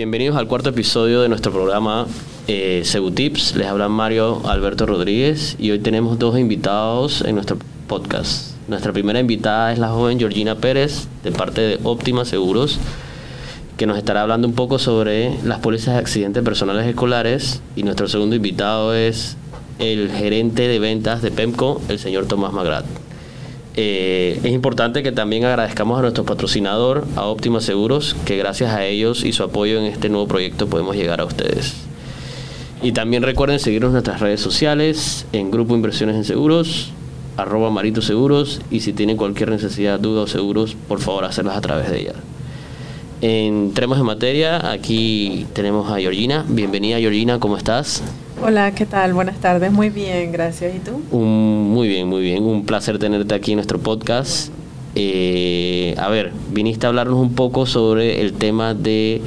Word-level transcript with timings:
Bienvenidos 0.00 0.38
al 0.38 0.48
cuarto 0.48 0.70
episodio 0.70 1.20
de 1.20 1.28
nuestro 1.28 1.52
programa 1.52 2.06
eh. 2.48 2.82
Les 2.82 3.66
habla 3.66 3.88
Mario 3.90 4.40
Alberto 4.46 4.86
Rodríguez 4.86 5.56
y 5.58 5.72
hoy 5.72 5.78
tenemos 5.78 6.18
dos 6.18 6.38
invitados 6.38 7.20
en 7.20 7.34
nuestro 7.34 7.58
podcast. 7.86 8.52
Nuestra 8.66 8.94
primera 8.94 9.20
invitada 9.20 9.74
es 9.74 9.78
la 9.78 9.90
joven 9.90 10.18
Georgina 10.18 10.54
Pérez, 10.54 11.06
de 11.22 11.32
parte 11.32 11.60
de 11.60 11.80
Óptima 11.82 12.24
Seguros, 12.24 12.78
que 13.76 13.86
nos 13.86 13.98
estará 13.98 14.22
hablando 14.22 14.48
un 14.48 14.54
poco 14.54 14.78
sobre 14.78 15.36
las 15.44 15.58
pólizas 15.58 15.92
de 15.92 16.00
accidentes 16.00 16.42
personales 16.42 16.86
escolares. 16.86 17.60
Y 17.76 17.82
nuestro 17.82 18.08
segundo 18.08 18.34
invitado 18.34 18.94
es 18.94 19.36
el 19.78 20.10
gerente 20.10 20.66
de 20.66 20.78
ventas 20.78 21.20
de 21.20 21.30
PEMCO, 21.30 21.82
el 21.90 21.98
señor 21.98 22.24
Tomás 22.24 22.54
Magrat. 22.54 22.86
Eh, 23.76 24.40
es 24.42 24.52
importante 24.52 25.02
que 25.02 25.12
también 25.12 25.44
agradezcamos 25.44 25.98
a 25.98 26.02
nuestro 26.02 26.24
patrocinador, 26.24 27.06
a 27.16 27.26
Óptima 27.26 27.60
Seguros, 27.60 28.16
que 28.24 28.36
gracias 28.36 28.72
a 28.72 28.84
ellos 28.84 29.24
y 29.24 29.32
su 29.32 29.42
apoyo 29.42 29.78
en 29.78 29.84
este 29.84 30.08
nuevo 30.08 30.26
proyecto 30.26 30.66
podemos 30.66 30.96
llegar 30.96 31.20
a 31.20 31.24
ustedes. 31.24 31.74
Y 32.82 32.92
también 32.92 33.22
recuerden 33.22 33.60
seguirnos 33.60 33.90
en 33.90 33.92
nuestras 33.94 34.20
redes 34.20 34.40
sociales, 34.40 35.26
en 35.32 35.50
Grupo 35.50 35.74
Inversiones 35.74 36.16
en 36.16 36.24
Seguros, 36.24 36.90
arroba 37.36 37.70
Marito 37.70 38.02
Seguros, 38.02 38.60
y 38.70 38.80
si 38.80 38.92
tienen 38.92 39.16
cualquier 39.16 39.50
necesidad, 39.50 40.00
duda 40.00 40.22
o 40.22 40.26
seguros, 40.26 40.76
por 40.88 41.00
favor 41.00 41.24
hacerlas 41.24 41.56
a 41.56 41.60
través 41.60 41.90
de 41.90 42.00
ella. 42.00 42.14
Entremos 43.22 43.98
en 43.98 44.06
materia, 44.06 44.70
aquí 44.70 45.46
tenemos 45.52 45.92
a 45.92 45.98
Georgina. 45.98 46.44
Bienvenida 46.48 46.98
Georgina, 46.98 47.38
¿cómo 47.38 47.58
estás? 47.58 48.02
Hola, 48.42 48.74
¿qué 48.74 48.86
tal? 48.86 49.12
Buenas 49.12 49.38
tardes, 49.38 49.70
muy 49.70 49.90
bien, 49.90 50.32
gracias. 50.32 50.74
¿Y 50.74 50.78
tú? 50.78 50.92
muy 51.14 51.88
bien, 51.88 52.08
muy 52.08 52.22
bien. 52.22 52.42
Un 52.42 52.64
placer 52.64 52.98
tenerte 52.98 53.34
aquí 53.34 53.52
en 53.52 53.56
nuestro 53.56 53.78
podcast. 53.78 54.50
Eh, 54.94 55.94
a 55.98 56.08
ver, 56.08 56.32
viniste 56.50 56.86
a 56.86 56.88
hablarnos 56.88 57.18
un 57.18 57.34
poco 57.34 57.66
sobre 57.66 58.22
el 58.22 58.32
tema 58.32 58.72
de 58.72 59.20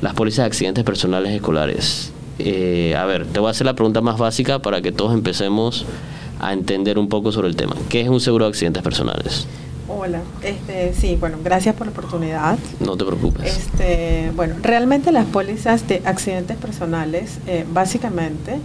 las 0.00 0.14
pólizas 0.14 0.38
de 0.38 0.46
accidentes 0.46 0.82
personales 0.82 1.32
escolares. 1.32 2.12
Eh, 2.40 2.96
a 2.98 3.04
ver, 3.04 3.26
te 3.26 3.38
voy 3.38 3.48
a 3.48 3.50
hacer 3.52 3.66
la 3.66 3.74
pregunta 3.74 4.00
más 4.00 4.18
básica 4.18 4.58
para 4.58 4.82
que 4.82 4.90
todos 4.90 5.14
empecemos 5.14 5.86
a 6.40 6.52
entender 6.52 6.98
un 6.98 7.08
poco 7.08 7.30
sobre 7.30 7.46
el 7.46 7.54
tema. 7.54 7.76
¿Qué 7.88 8.00
es 8.00 8.08
un 8.08 8.20
seguro 8.20 8.46
de 8.46 8.50
accidentes 8.50 8.82
personales? 8.82 9.46
Hola, 10.06 10.20
este, 10.40 10.94
sí, 10.94 11.16
bueno, 11.18 11.38
gracias 11.42 11.74
por 11.74 11.88
la 11.88 11.90
oportunidad. 11.90 12.56
No 12.78 12.96
te 12.96 13.04
preocupes. 13.04 13.44
Este, 13.44 14.30
bueno, 14.36 14.54
realmente 14.62 15.10
las 15.10 15.26
pólizas 15.26 15.88
de 15.88 16.00
accidentes 16.04 16.56
personales, 16.58 17.40
eh, 17.48 17.66
básicamente, 17.68 18.60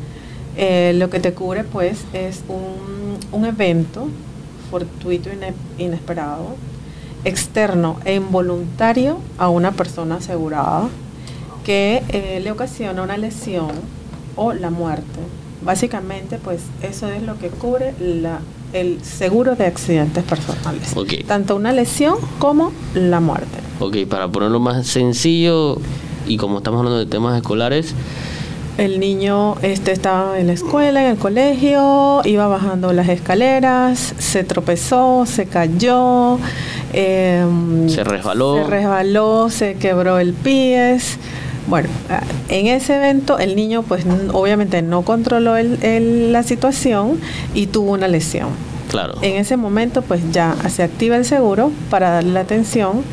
eh, 0.56 0.94
lo 0.94 1.10
que 1.10 1.20
te 1.20 1.34
cubre, 1.34 1.64
pues, 1.64 2.04
es 2.14 2.44
un, 2.48 3.18
un 3.32 3.46
evento 3.48 4.08
fortuito 4.70 5.32
e 5.32 5.54
inesperado, 5.84 6.58
externo 7.24 7.98
e 8.06 8.14
involuntario 8.14 9.18
a 9.40 9.50
una 9.50 9.72
persona 9.72 10.18
asegurada 10.18 10.90
que 11.64 12.04
eh, 12.10 12.40
le 12.44 12.52
ocasiona 12.52 13.02
una 13.02 13.18
lesión 13.18 13.72
o 14.36 14.54
la 14.54 14.70
muerte. 14.70 15.20
Básicamente, 15.64 16.38
pues, 16.38 16.62
eso 16.84 17.10
es 17.10 17.24
lo 17.24 17.40
que 17.40 17.48
cubre 17.48 17.96
la 18.00 18.42
el 18.74 19.04
seguro 19.04 19.56
de 19.56 19.66
accidentes 19.66 20.24
personales. 20.24 20.94
Tanto 21.28 21.56
una 21.56 21.72
lesión 21.72 22.16
como 22.40 22.72
la 22.94 23.20
muerte. 23.20 23.58
Ok, 23.80 23.98
para 24.10 24.28
ponerlo 24.28 24.60
más 24.60 24.88
sencillo 24.88 25.78
y 26.28 26.38
como 26.38 26.60
estamos 26.60 26.80
hablando 26.80 27.00
de 27.00 27.06
temas 27.06 27.36
escolares. 27.36 27.94
El 28.78 29.00
niño 29.00 29.58
este, 29.62 29.92
estaba 29.92 30.40
en 30.40 30.48
la 30.48 30.54
escuela, 30.54 31.04
en 31.04 31.12
el 31.12 31.18
colegio, 31.18 32.22
iba 32.24 32.48
bajando 32.48 32.94
las 32.94 33.10
escaleras, 33.10 34.16
se 34.18 34.44
tropezó, 34.44 35.26
se 35.26 35.46
cayó, 35.46 36.40
em, 36.94 37.90
se 37.90 38.04
resbaló. 38.04 38.56
Se 38.56 38.64
resbaló, 38.64 39.50
se 39.50 39.76
quebró 39.76 40.20
el 40.20 40.34
pie. 40.34 40.98
Bueno, 41.72 41.88
en 42.50 42.68
ese 42.68 42.98
evento 42.98 43.40
el 43.40 43.56
niño 43.56 43.82
pues 43.84 44.04
obviamente 44.34 44.82
no 44.82 45.04
controló 45.04 45.56
la 45.58 46.44
situación 46.44 47.18
y 47.54 47.68
tuvo 47.68 47.94
una 47.94 48.10
lesión. 48.10 48.50
Claro. 48.90 49.14
En 49.22 49.38
ese 49.38 49.56
momento 49.56 50.02
pues 50.02 50.20
ya 50.34 50.54
se 50.70 50.84
activa 50.84 51.16
el 51.16 51.24
seguro 51.24 51.72
para 51.90 52.10
darle 52.10 52.34
la 52.34 52.42
atención 52.42 53.04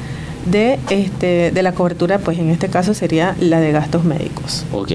de 0.44 0.80
este 0.90 1.52
de 1.52 1.62
la 1.62 1.70
cobertura 1.70 2.18
pues 2.18 2.36
en 2.40 2.50
este 2.50 2.66
caso 2.66 2.94
sería 2.94 3.36
la 3.38 3.60
de 3.60 3.70
gastos 3.70 4.02
médicos. 4.02 4.64
Ok, 4.72 4.90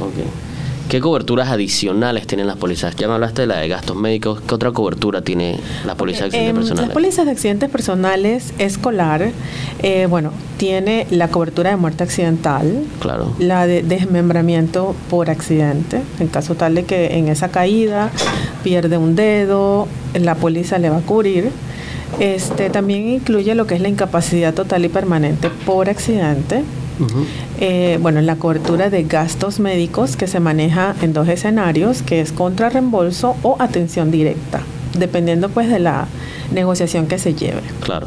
ok. 0.00 0.47
¿Qué 0.88 1.00
coberturas 1.00 1.50
adicionales 1.50 2.26
tienen 2.26 2.46
las 2.46 2.56
pólizas? 2.56 2.96
Ya 2.96 3.08
me 3.08 3.14
hablaste 3.14 3.42
de 3.42 3.46
la 3.46 3.58
de 3.58 3.68
gastos 3.68 3.94
médicos. 3.94 4.40
¿Qué 4.40 4.54
otra 4.54 4.72
cobertura 4.72 5.20
tiene 5.20 5.60
la 5.84 5.96
póliza 5.96 6.20
de 6.20 6.26
accidentes 6.26 6.48
em, 6.48 6.56
personales? 6.56 6.86
Las 6.88 6.94
pólizas 6.94 7.26
de 7.26 7.32
accidentes 7.32 7.68
personales 7.68 8.54
escolar, 8.56 9.30
eh, 9.82 10.06
bueno, 10.08 10.32
tiene 10.56 11.06
la 11.10 11.28
cobertura 11.28 11.68
de 11.68 11.76
muerte 11.76 12.04
accidental, 12.04 12.84
claro. 13.00 13.34
la 13.38 13.66
de 13.66 13.82
desmembramiento 13.82 14.94
por 15.10 15.28
accidente, 15.28 16.00
en 16.20 16.28
caso 16.28 16.54
tal 16.54 16.74
de 16.74 16.84
que 16.84 17.18
en 17.18 17.28
esa 17.28 17.50
caída 17.50 18.10
pierde 18.64 18.96
un 18.96 19.14
dedo, 19.14 19.88
la 20.14 20.36
póliza 20.36 20.78
le 20.78 20.88
va 20.88 20.98
a 20.98 21.02
cubrir. 21.02 21.50
Este 22.18 22.70
también 22.70 23.06
incluye 23.08 23.54
lo 23.54 23.66
que 23.66 23.74
es 23.74 23.82
la 23.82 23.88
incapacidad 23.88 24.54
total 24.54 24.86
y 24.86 24.88
permanente 24.88 25.50
por 25.66 25.90
accidente 25.90 26.64
eh, 27.60 27.98
bueno, 28.00 28.20
la 28.20 28.36
cobertura 28.36 28.90
de 28.90 29.04
gastos 29.04 29.60
médicos 29.60 30.16
que 30.16 30.26
se 30.26 30.40
maneja 30.40 30.94
en 31.02 31.12
dos 31.12 31.28
escenarios, 31.28 32.02
que 32.02 32.20
es 32.20 32.32
contra 32.32 32.70
reembolso 32.70 33.36
o 33.42 33.56
atención 33.58 34.10
directa, 34.10 34.62
dependiendo 34.98 35.48
pues 35.48 35.68
de 35.68 35.78
la 35.78 36.08
negociación 36.52 37.06
que 37.06 37.18
se 37.18 37.34
lleve. 37.34 37.62
Claro. 37.80 38.06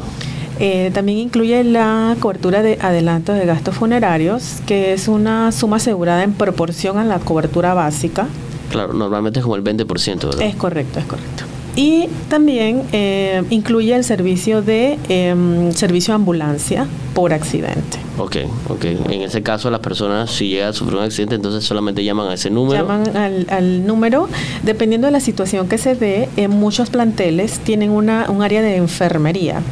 Eh, 0.58 0.90
también 0.92 1.18
incluye 1.18 1.64
la 1.64 2.16
cobertura 2.20 2.62
de 2.62 2.78
adelantos 2.80 3.36
de 3.36 3.46
gastos 3.46 3.74
funerarios, 3.74 4.60
que 4.66 4.92
es 4.92 5.08
una 5.08 5.50
suma 5.50 5.76
asegurada 5.76 6.22
en 6.22 6.34
proporción 6.34 6.98
a 6.98 7.04
la 7.04 7.18
cobertura 7.18 7.74
básica. 7.74 8.26
Claro, 8.70 8.92
normalmente 8.92 9.40
es 9.40 9.42
como 9.42 9.56
el 9.56 9.64
20%, 9.64 10.26
¿verdad? 10.26 10.42
Es 10.42 10.54
correcto, 10.54 11.00
es 11.00 11.06
correcto. 11.06 11.44
Y 11.74 12.08
también 12.28 12.82
eh, 12.92 13.42
incluye 13.48 13.94
el 13.94 14.04
servicio 14.04 14.60
de 14.60 14.98
em, 15.08 15.72
servicio 15.72 16.12
de 16.12 16.16
ambulancia 16.16 16.86
por 17.14 17.32
accidente. 17.32 17.98
Ok, 18.18 18.36
ok. 18.68 18.84
En 18.84 19.22
ese 19.22 19.42
caso, 19.42 19.70
las 19.70 19.80
personas, 19.80 20.30
si 20.30 20.48
llega 20.48 20.68
a 20.68 20.72
sufrir 20.74 20.98
un 20.98 21.04
accidente, 21.04 21.34
entonces 21.34 21.64
solamente 21.64 22.04
llaman 22.04 22.28
a 22.28 22.34
ese 22.34 22.50
número. 22.50 22.82
Llaman 22.82 23.16
al, 23.48 23.86
número. 23.86 24.28
Dependiendo 24.62 25.06
de 25.06 25.12
la 25.12 25.20
situación 25.20 25.66
que 25.66 25.78
se 25.78 25.94
dé, 25.94 26.28
en 26.36 26.50
muchos 26.50 26.90
planteles 26.90 27.58
tienen 27.60 27.90
una, 27.90 28.30
un 28.30 28.42
área 28.42 28.60
de 28.60 28.76
enfermería. 28.76 29.62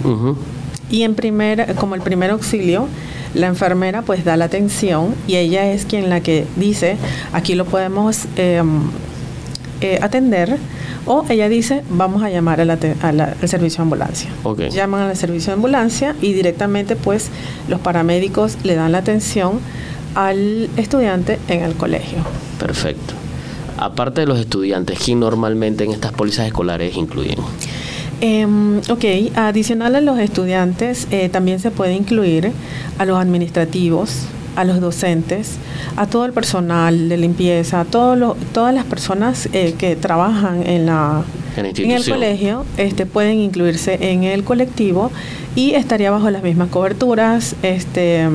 Y 0.91 1.03
en 1.03 1.15
primer, 1.15 1.75
como 1.75 1.95
el 1.95 2.01
primer 2.01 2.31
auxilio, 2.31 2.89
la 3.35 3.47
enfermera 3.47 4.03
pues 4.03 4.25
da 4.25 4.37
la 4.37 4.47
atención 4.47 5.15
y 5.29 5.37
ella 5.37 5.71
es 5.71 5.85
quien 5.85 6.09
la 6.11 6.21
que 6.21 6.47
dice, 6.57 6.97
aquí 7.33 7.55
lo 7.55 7.65
podemos 7.65 8.25
em, 8.37 8.81
eh, 9.81 9.99
atender 10.03 10.59
o 11.07 11.25
ella 11.29 11.49
dice, 11.49 11.83
vamos 11.91 12.23
a 12.23 12.31
llamar 12.31 12.61
al 12.61 13.49
servicio 13.49 13.79
de 13.79 13.83
ambulancia. 13.83 14.31
Llaman 14.71 15.03
al 15.03 15.17
servicio 15.17 15.49
de 15.49 15.55
ambulancia 15.55 16.15
y 16.21 16.33
directamente 16.33 16.97
pues 16.97 17.31
los 17.69 17.81
paramédicos 17.81 18.59
le 18.65 18.75
dan 18.75 18.93
la 18.93 18.99
atención 18.99 19.61
al 20.15 20.69
estudiante 20.77 21.39
en 21.49 21.63
el 21.63 21.75
colegio. 21.75 22.19
Perfecto. 22.59 23.15
Aparte 23.79 24.21
de 24.21 24.27
los 24.27 24.39
estudiantes, 24.39 24.99
¿quién 24.99 25.21
normalmente 25.21 25.85
en 25.85 25.93
estas 25.93 26.13
pólizas 26.13 26.47
escolares 26.47 26.97
incluyen? 26.97 27.39
Em, 28.21 28.79
ok, 28.91 29.05
adicional 29.35 29.95
a 29.95 30.01
los 30.03 30.19
estudiantes, 30.19 31.09
eh, 31.11 31.31
también 31.31 31.59
se 31.61 31.71
puede 31.71 31.95
incluir 31.95 32.53
a 32.99 33.07
los 33.07 33.19
administrativos, 33.19 34.27
a 34.61 34.65
los 34.65 34.81
docentes, 34.81 35.57
a 35.97 36.07
todo 36.07 36.27
el 36.27 36.33
personal 36.33 37.09
de 37.09 37.17
limpieza, 37.17 37.81
a 37.81 37.85
todas 37.85 38.75
las 38.75 38.85
personas 38.85 39.49
eh, 39.53 39.75
que 39.79 39.97
trabajan 39.97 40.67
en, 40.67 40.87
la, 40.87 41.25
en, 41.57 41.91
el 41.91 42.05
colegio, 42.05 42.67
este, 42.77 43.07
pueden 43.07 43.39
incluirse 43.39 43.99
en 44.13 44.25
el 44.25 44.45
colectivo 44.45 45.11
y 45.57 45.73
estaría 45.73 46.11
bajo 46.11 46.31
las 46.31 46.43
mismas 46.43 46.69
coberturas 46.69 47.57
este, 47.63 48.29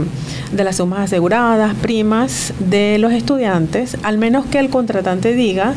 de 0.52 0.64
las 0.64 0.78
sumas 0.78 1.02
aseguradas, 1.02 1.76
primas 1.76 2.54
de 2.60 2.98
los 2.98 3.14
estudiantes, 3.14 3.98
al 4.02 4.18
menos 4.18 4.48
que 4.48 4.58
el 4.58 4.70
contratante 4.70 5.34
diga 5.34 5.74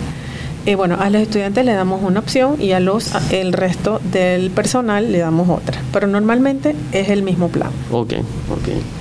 eh, 0.66 0.74
bueno, 0.74 0.96
a 0.98 1.08
los 1.08 1.22
estudiantes 1.22 1.64
le 1.64 1.72
damos 1.72 2.02
una 2.02 2.20
opción 2.20 2.56
y 2.60 2.72
a 2.72 2.80
los 2.80 3.12
el 3.30 3.52
resto 3.52 4.00
del 4.12 4.50
personal 4.50 5.12
le 5.12 5.18
damos 5.18 5.48
otra. 5.48 5.80
Pero 5.92 6.06
normalmente 6.06 6.74
es 6.92 7.08
el 7.08 7.22
mismo 7.22 7.48
plan. 7.48 7.70
Ok, 7.90 8.14
ok. 8.50 8.97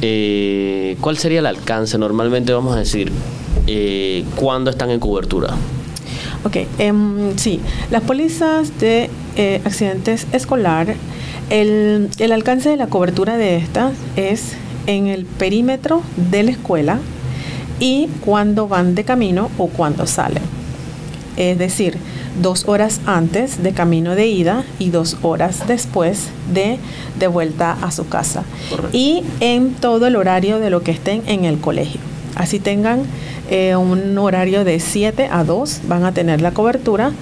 Eh, 0.00 0.96
¿cuál 1.00 1.18
sería 1.18 1.40
el 1.40 1.46
alcance? 1.46 1.98
Normalmente 1.98 2.52
vamos 2.52 2.74
a 2.74 2.78
decir, 2.78 3.12
eh, 3.66 4.24
¿cuándo 4.36 4.70
están 4.70 4.90
en 4.90 5.00
cobertura? 5.00 5.54
Ok, 6.44 6.56
em, 6.78 7.36
sí, 7.36 7.60
las 7.90 8.02
pólizas 8.02 8.78
de 8.78 9.10
eh, 9.36 9.60
accidentes 9.64 10.26
escolar, 10.32 10.94
el, 11.50 12.10
el 12.18 12.32
alcance 12.32 12.68
de 12.68 12.76
la 12.76 12.86
cobertura 12.86 13.36
de 13.36 13.56
estas 13.56 13.92
es 14.16 14.54
en 14.86 15.08
el 15.08 15.26
perímetro 15.26 16.02
de 16.30 16.44
la 16.44 16.50
escuela 16.52 16.98
y 17.80 18.08
cuando 18.24 18.68
van 18.68 18.94
de 18.94 19.04
camino 19.04 19.50
o 19.58 19.66
cuando 19.68 20.06
salen. 20.06 20.42
Es 21.36 21.58
decir, 21.58 21.96
dos 22.40 22.68
horas 22.68 23.00
antes 23.06 23.62
de 23.62 23.72
camino 23.72 24.14
de 24.14 24.26
ida 24.26 24.64
y 24.78 24.90
dos 24.90 25.16
horas 25.22 25.66
después 25.66 26.28
de, 26.52 26.78
de 27.18 27.26
vuelta 27.26 27.76
a 27.80 27.90
su 27.90 28.08
casa. 28.08 28.44
Correcto. 28.70 28.96
Y 28.96 29.22
en 29.40 29.74
todo 29.74 30.06
el 30.06 30.16
horario 30.16 30.58
de 30.58 30.70
lo 30.70 30.82
que 30.82 30.90
estén 30.90 31.22
en 31.26 31.44
el 31.44 31.58
colegio. 31.58 32.00
Así 32.34 32.60
tengan 32.60 33.02
eh, 33.50 33.76
un 33.76 34.16
horario 34.18 34.64
de 34.64 34.78
7 34.78 35.28
a 35.30 35.42
2, 35.42 35.80
van 35.88 36.04
a 36.04 36.12
tener 36.12 36.40
la 36.40 36.52
cobertura 36.52 37.12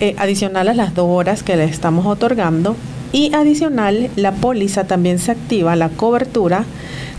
eh, 0.00 0.14
adicional 0.18 0.68
a 0.68 0.74
las 0.74 0.94
dos 0.94 1.06
horas 1.08 1.42
que 1.42 1.56
le 1.56 1.64
estamos 1.64 2.06
otorgando. 2.06 2.76
Y 3.12 3.32
adicional, 3.34 4.10
la 4.16 4.32
póliza 4.32 4.84
también 4.84 5.18
se 5.18 5.32
activa, 5.32 5.76
la 5.76 5.88
cobertura, 5.90 6.64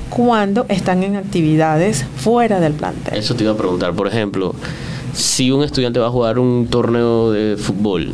cuando 0.10 0.66
están 0.70 1.04
en 1.04 1.16
actividades 1.16 2.06
fuera 2.18 2.60
del 2.60 2.74
plantel. 2.74 3.18
Eso 3.18 3.36
te 3.36 3.44
iba 3.44 3.54
a 3.54 3.58
preguntar. 3.58 3.94
Por 3.94 4.08
ejemplo, 4.08 4.54
si 5.18 5.50
un 5.50 5.64
estudiante 5.64 6.00
va 6.00 6.08
a 6.08 6.12
jugar 6.12 6.38
un 6.38 6.68
torneo 6.68 7.32
de 7.32 7.58
fútbol, 7.58 8.14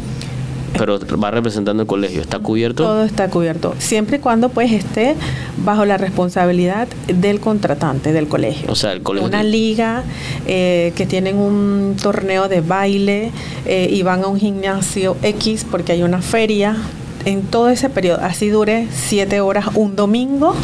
pero 0.78 0.98
va 1.22 1.32
representando 1.32 1.84
el 1.84 1.88
colegio, 1.88 2.22
¿está 2.22 2.40
cubierto? 2.40 2.84
Todo 2.84 3.04
está 3.04 3.30
cubierto, 3.30 3.76
siempre 3.78 4.18
y 4.18 4.20
cuando 4.20 4.50
pues 4.50 4.72
esté 4.72 5.16
bajo 5.58 5.86
la 5.86 5.98
responsabilidad 5.98 6.88
del 7.08 7.42
contratante 7.42 8.14
del 8.14 8.28
colegio. 8.28 8.72
O 8.72 8.76
sea, 8.76 8.94
el 8.94 9.04
colegio 9.04 9.28
Una 9.28 9.44
liga 9.44 10.04
eh, 10.48 10.94
que 10.96 11.06
tienen 11.06 11.38
un 11.38 11.98
torneo 12.02 12.48
de 12.48 12.62
baile 12.62 13.32
eh, 13.66 13.90
y 13.92 14.02
van 14.02 14.24
a 14.24 14.28
un 14.28 14.40
gimnasio 14.40 15.18
X 15.22 15.66
porque 15.70 15.92
hay 15.92 16.04
una 16.04 16.22
feria. 16.22 16.78
En 17.26 17.44
todo 17.44 17.70
ese 17.70 17.90
periodo, 17.90 18.20
así 18.22 18.50
dure 18.50 18.88
siete 18.92 19.40
horas 19.40 19.68
un 19.76 19.96
domingo, 19.96 20.56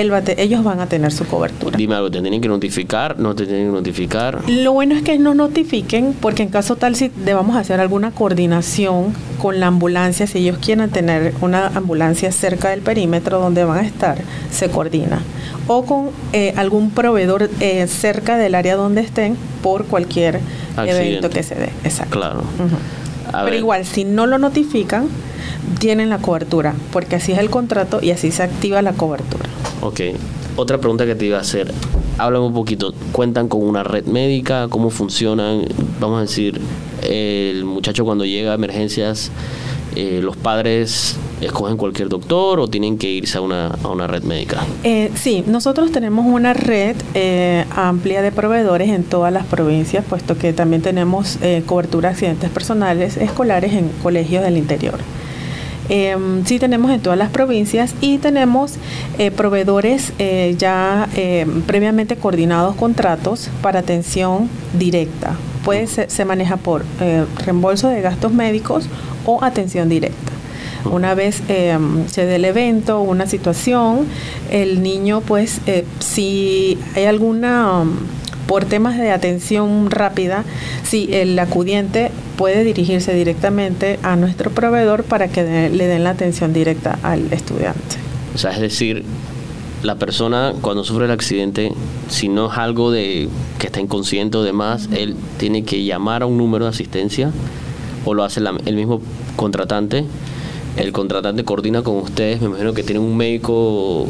él 0.00 0.12
va 0.12 0.18
a 0.18 0.22
te- 0.22 0.42
ellos 0.42 0.62
van 0.64 0.80
a 0.80 0.86
tener 0.86 1.12
su 1.12 1.24
cobertura. 1.24 1.76
Dime 1.76 1.94
algo, 1.94 2.10
¿te 2.10 2.20
tienen 2.20 2.40
que 2.40 2.48
notificar? 2.48 3.18
¿No 3.18 3.34
te 3.34 3.46
tienen 3.46 3.66
que 3.68 3.72
notificar? 3.72 4.40
Lo 4.48 4.72
bueno 4.72 4.94
es 4.94 5.02
que 5.02 5.18
nos 5.18 5.36
notifiquen 5.36 6.14
porque 6.20 6.42
en 6.42 6.48
caso 6.48 6.76
tal 6.76 6.96
si 6.96 7.08
debamos 7.24 7.56
hacer 7.56 7.80
alguna 7.80 8.10
coordinación 8.10 9.14
con 9.40 9.60
la 9.60 9.68
ambulancia, 9.68 10.26
si 10.26 10.38
ellos 10.38 10.58
quieren 10.58 10.90
tener 10.90 11.34
una 11.40 11.68
ambulancia 11.68 12.32
cerca 12.32 12.70
del 12.70 12.80
perímetro 12.80 13.38
donde 13.40 13.64
van 13.64 13.78
a 13.78 13.82
estar, 13.86 14.18
se 14.50 14.68
coordina. 14.68 15.20
O 15.66 15.84
con 15.86 16.10
eh, 16.32 16.52
algún 16.56 16.90
proveedor 16.90 17.48
eh, 17.60 17.86
cerca 17.86 18.36
del 18.36 18.54
área 18.54 18.76
donde 18.76 19.00
estén 19.00 19.36
por 19.62 19.86
cualquier 19.86 20.40
Accidente. 20.76 21.08
evento 21.08 21.30
que 21.30 21.42
se 21.42 21.54
dé. 21.54 21.70
Exacto. 21.84 22.18
Claro. 22.18 22.42
Pero 23.32 23.44
ver. 23.44 23.54
igual, 23.54 23.86
si 23.86 24.04
no 24.04 24.26
lo 24.26 24.38
notifican, 24.38 25.06
tienen 25.78 26.10
la 26.10 26.18
cobertura, 26.18 26.74
porque 26.92 27.16
así 27.16 27.32
es 27.32 27.38
el 27.38 27.48
contrato 27.48 28.00
y 28.02 28.10
así 28.10 28.30
se 28.30 28.42
activa 28.42 28.82
la 28.82 28.92
cobertura. 28.92 29.44
Ok. 29.84 30.00
Otra 30.56 30.78
pregunta 30.78 31.04
que 31.04 31.14
te 31.14 31.26
iba 31.26 31.36
a 31.36 31.42
hacer. 31.42 31.70
Háblame 32.16 32.46
un 32.46 32.54
poquito. 32.54 32.94
¿Cuentan 33.12 33.48
con 33.48 33.62
una 33.62 33.82
red 33.82 34.06
médica? 34.06 34.68
¿Cómo 34.70 34.88
funcionan? 34.88 35.66
Vamos 36.00 36.18
a 36.18 36.20
decir, 36.22 36.58
el 37.02 37.66
muchacho 37.66 38.04
cuando 38.06 38.24
llega 38.24 38.52
a 38.52 38.54
emergencias, 38.54 39.30
eh, 39.94 40.20
los 40.22 40.38
padres 40.38 41.18
escogen 41.42 41.76
cualquier 41.76 42.08
doctor 42.08 42.60
o 42.60 42.68
tienen 42.68 42.96
que 42.96 43.10
irse 43.10 43.36
a 43.36 43.42
una, 43.42 43.66
a 43.82 43.88
una 43.88 44.06
red 44.06 44.22
médica. 44.22 44.64
Eh, 44.84 45.10
sí, 45.14 45.44
nosotros 45.46 45.92
tenemos 45.92 46.24
una 46.26 46.54
red 46.54 46.96
eh, 47.12 47.66
amplia 47.70 48.22
de 48.22 48.32
proveedores 48.32 48.88
en 48.88 49.04
todas 49.04 49.32
las 49.32 49.44
provincias, 49.44 50.02
puesto 50.08 50.38
que 50.38 50.54
también 50.54 50.80
tenemos 50.80 51.38
eh, 51.42 51.62
cobertura 51.66 52.08
de 52.08 52.14
accidentes 52.14 52.48
personales 52.48 53.18
escolares 53.18 53.74
en 53.74 53.90
colegios 54.02 54.42
del 54.42 54.56
interior. 54.56 54.98
Eh, 55.88 56.16
sí 56.46 56.58
tenemos 56.58 56.90
en 56.90 57.00
todas 57.00 57.18
las 57.18 57.30
provincias 57.30 57.94
y 58.00 58.18
tenemos 58.18 58.74
eh, 59.18 59.30
proveedores 59.30 60.12
eh, 60.18 60.54
ya 60.58 61.08
eh, 61.14 61.46
previamente 61.66 62.16
coordinados 62.16 62.74
contratos 62.76 63.50
para 63.62 63.80
atención 63.80 64.48
directa. 64.78 65.36
Puede 65.64 65.86
ser- 65.86 66.10
se 66.10 66.24
maneja 66.24 66.56
por 66.56 66.84
eh, 67.00 67.24
reembolso 67.44 67.88
de 67.88 68.00
gastos 68.00 68.32
médicos 68.32 68.88
o 69.26 69.42
atención 69.44 69.88
directa. 69.88 70.32
Una 70.90 71.14
vez 71.14 71.42
eh, 71.48 71.78
se 72.08 72.26
dé 72.26 72.36
el 72.36 72.44
evento, 72.44 73.00
una 73.00 73.26
situación, 73.26 74.06
el 74.50 74.82
niño, 74.82 75.22
pues, 75.22 75.60
eh, 75.66 75.86
si 76.00 76.76
hay 76.94 77.04
alguna, 77.06 77.84
por 78.46 78.64
temas 78.64 78.98
de 78.98 79.10
atención 79.10 79.90
rápida, 79.90 80.44
si 80.84 81.08
el 81.12 81.38
acudiente 81.38 82.10
puede 82.36 82.64
dirigirse 82.64 83.14
directamente 83.14 83.98
a 84.02 84.16
nuestro 84.16 84.50
proveedor 84.50 85.04
para 85.04 85.28
que 85.28 85.42
de- 85.44 85.70
le 85.70 85.86
den 85.86 86.04
la 86.04 86.10
atención 86.10 86.52
directa 86.52 86.98
al 87.02 87.32
estudiante. 87.32 87.96
O 88.34 88.38
sea, 88.38 88.50
es 88.50 88.60
decir, 88.60 89.04
la 89.82 89.96
persona 89.96 90.54
cuando 90.60 90.82
sufre 90.84 91.04
el 91.04 91.10
accidente, 91.10 91.72
si 92.08 92.28
no 92.28 92.50
es 92.50 92.58
algo 92.58 92.90
de 92.90 93.28
que 93.58 93.66
está 93.66 93.80
inconsciente 93.80 94.36
o 94.38 94.42
demás, 94.42 94.88
él 94.92 95.14
tiene 95.38 95.62
que 95.64 95.84
llamar 95.84 96.22
a 96.22 96.26
un 96.26 96.36
número 96.38 96.64
de 96.64 96.70
asistencia 96.70 97.30
o 98.04 98.14
lo 98.14 98.24
hace 98.24 98.40
la- 98.40 98.54
el 98.66 98.76
mismo 98.76 99.00
contratante. 99.36 100.04
El 100.76 100.90
contratante 100.92 101.44
coordina 101.44 101.82
con 101.82 101.96
ustedes, 101.98 102.40
me 102.40 102.48
imagino 102.48 102.72
que 102.74 102.82
tienen 102.82 103.02
un 103.04 103.16
médico 103.16 104.06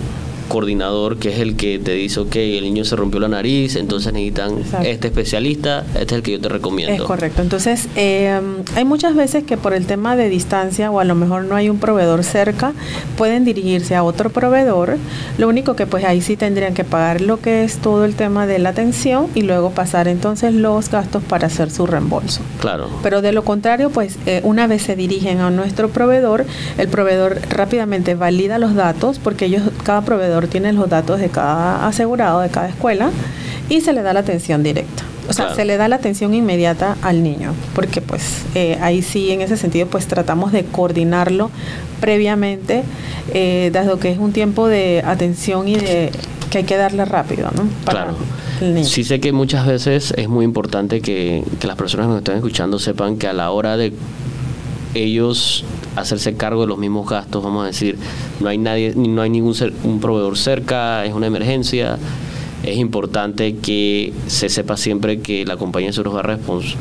coordinador 0.49 1.19
que 1.19 1.31
es 1.31 1.41
el 1.41 1.57
que 1.57 1.79
te 1.79 1.93
dice, 1.93 2.21
ok, 2.21 2.37
el 2.37 2.65
niño 2.65 2.85
se 2.85 2.97
rompió 2.97 3.21
la 3.21 3.29
nariz, 3.29 3.77
entonces 3.77 4.13
necesitan 4.13 4.59
Exacto. 4.59 4.89
este 4.89 5.09
especialista, 5.09 5.85
este 5.95 6.03
es 6.03 6.13
el 6.13 6.23
que 6.23 6.33
yo 6.33 6.41
te 6.41 6.49
recomiendo. 6.49 6.95
Es 6.95 7.03
correcto. 7.03 7.43
Entonces, 7.43 7.89
eh, 7.97 8.41
hay 8.75 8.85
muchas 8.85 9.15
veces 9.15 9.45
que 9.45 9.57
por 9.57 9.75
el 9.75 9.87
tema 9.87 10.17
de 10.17 10.29
distancia 10.29 10.91
o 10.91 11.01
a 11.01 11.05
lo 11.05 11.15
mejor 11.15 11.45
no 11.45 11.57
hay 11.57 11.69
un 11.69 11.79
proveedor 11.79 12.25
cerca, 12.25 12.73
pueden 13.17 13.45
dirigirse 13.45 13.95
a 13.95 14.03
otro 14.03 14.31
proveedor. 14.31 14.97
Lo 15.39 15.49
único 15.49 15.77
que 15.77 15.87
pues 15.87 16.05
ahí 16.05 16.21
sí 16.21 16.37
tendrían 16.37 16.75
que 16.75 16.85
pagar 16.85 17.21
lo 17.21 17.41
que 17.41 17.65
es 17.65 17.79
todo 17.79 18.05
el 18.05 18.15
tema 18.15 18.47
de 18.47 18.59
la 18.59 18.71
atención 18.71 19.29
y 19.35 19.43
luego 19.43 19.71
pasar 19.71 20.09
entonces 20.09 20.55
los 20.55 20.91
gastos 20.91 21.23
para 21.23 21.47
hacer 21.47 21.71
su 21.71 21.87
reembolso. 21.87 22.41
Claro. 22.61 22.89
Pero 23.03 23.23
de 23.23 23.33
lo 23.33 23.45
contrario, 23.45 23.91
pues 23.91 24.19
eh, 24.27 24.41
una 24.45 24.67
vez 24.67 24.83
se 24.83 24.97
dirigen 24.97 25.41
a 25.41 25.51
nuestro 25.51 25.89
proveedor, 25.91 26.45
el 26.79 26.89
proveedor 26.89 27.39
rápidamente 27.51 28.15
valida 28.15 28.59
los 28.59 28.75
datos, 28.75 29.19
porque 29.19 29.47
ellos, 29.47 29.63
cada 29.85 30.03
proveedor 30.03 30.34
tiene 30.49 30.73
los 30.73 30.89
datos 30.89 31.21
de 31.21 31.29
cada 31.29 31.87
asegurado, 31.87 32.41
de 32.41 32.51
cada 32.51 32.69
escuela, 32.69 33.11
y 33.69 33.81
se 33.81 33.93
le 33.93 34.03
da 34.03 34.13
la 34.13 34.21
atención 34.21 34.63
directa. 34.63 35.03
O 35.29 35.33
sea, 35.33 35.47
Claro. 35.47 35.57
se 35.57 35.65
le 35.65 35.77
da 35.79 35.89
la 35.89 35.97
atención 35.97 36.35
inmediata 36.35 36.97
al 37.01 37.23
niño, 37.23 37.55
porque 37.75 38.03
pues 38.03 38.43
eh, 38.55 38.79
ahí 38.83 39.01
sí, 39.01 39.31
en 39.31 39.41
ese 39.41 39.57
sentido, 39.57 39.87
pues 39.87 40.07
tratamos 40.07 40.53
de 40.53 40.65
coordinarlo 40.67 41.51
previamente, 42.01 42.83
eh, 43.33 43.71
dado 43.73 43.99
que 43.99 44.11
es 44.11 44.19
un 44.19 44.33
tiempo 44.33 44.69
de 44.69 45.03
atención 45.07 45.67
y 45.67 45.77
de 45.77 46.11
que 46.51 46.59
hay 46.59 46.65
que 46.65 46.77
darle 46.77 47.05
rápido, 47.07 47.51
¿no? 47.57 47.65
Claro. 47.91 48.15
el 48.61 48.75
niño. 48.75 48.87
Sí 48.87 49.03
sé 49.03 49.19
que 49.19 49.33
muchas 49.33 49.67
veces 49.67 50.13
es 50.17 50.29
muy 50.29 50.45
importante 50.45 51.01
que, 51.01 51.43
que 51.59 51.67
las 51.67 51.77
personas 51.77 52.07
que 52.07 52.11
nos 52.11 52.19
están 52.19 52.37
escuchando 52.37 52.79
sepan 52.79 53.17
que 53.17 53.27
a 53.27 53.33
la 53.33 53.51
hora 53.51 53.77
de 53.79 53.95
ellos 54.95 55.65
hacerse 55.97 56.35
cargo 56.37 56.63
de 56.63 56.67
los 56.69 56.79
mismos 56.79 57.09
gastos, 57.09 57.43
vamos 57.43 57.65
a 57.65 57.67
decir, 57.67 57.97
no 58.41 58.49
hay 58.49 58.59
nadie, 58.59 58.93
no 58.97 59.23
hay 59.23 59.31
ningún 59.31 59.55
un 59.85 60.01
proveedor 60.01 60.37
cerca, 60.39 61.05
es 61.05 61.13
una 61.15 61.27
emergencia. 61.27 61.99
Es 62.63 62.79
importante 62.79 63.57
que 63.57 64.15
se 64.27 64.49
sepa 64.49 64.79
siempre 64.79 65.21
que 65.21 65.45
la 65.45 65.59
compañía 65.59 65.89
de 65.91 65.93
seguros 65.93 66.15
va 66.17 66.21
a 66.21 66.39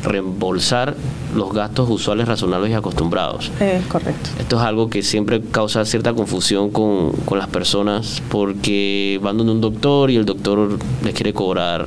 reembolsar 0.08 0.94
los 1.36 1.52
gastos 1.52 1.90
usuales, 1.90 2.26
razonables 2.26 2.70
y 2.70 2.74
acostumbrados. 2.74 3.50
Es 3.60 3.84
correcto. 3.86 4.30
Esto 4.38 4.56
es 4.56 4.62
algo 4.62 4.88
que 4.88 5.02
siempre 5.02 5.42
causa 5.42 5.84
cierta 5.84 6.14
confusión 6.14 6.70
con, 6.70 7.10
con 7.26 7.38
las 7.38 7.48
personas 7.48 8.22
porque 8.30 9.20
van 9.22 9.36
donde 9.36 9.52
un 9.52 9.60
doctor 9.60 10.10
y 10.10 10.16
el 10.16 10.24
doctor 10.24 10.78
les 11.04 11.12
quiere 11.14 11.34
cobrar, 11.34 11.86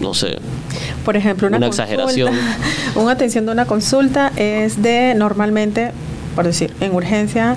no 0.00 0.12
sé, 0.12 0.36
Por 1.06 1.16
ejemplo, 1.16 1.48
una, 1.48 1.56
Una 1.56 1.68
consulta- 1.68 1.84
exageración. 1.84 2.34
una 2.96 3.12
atención 3.12 3.46
de 3.46 3.52
una 3.52 3.64
consulta 3.64 4.30
es 4.36 4.82
de 4.82 5.14
normalmente, 5.16 5.92
por 6.38 6.46
decir, 6.46 6.72
en 6.78 6.94
urgencia, 6.94 7.56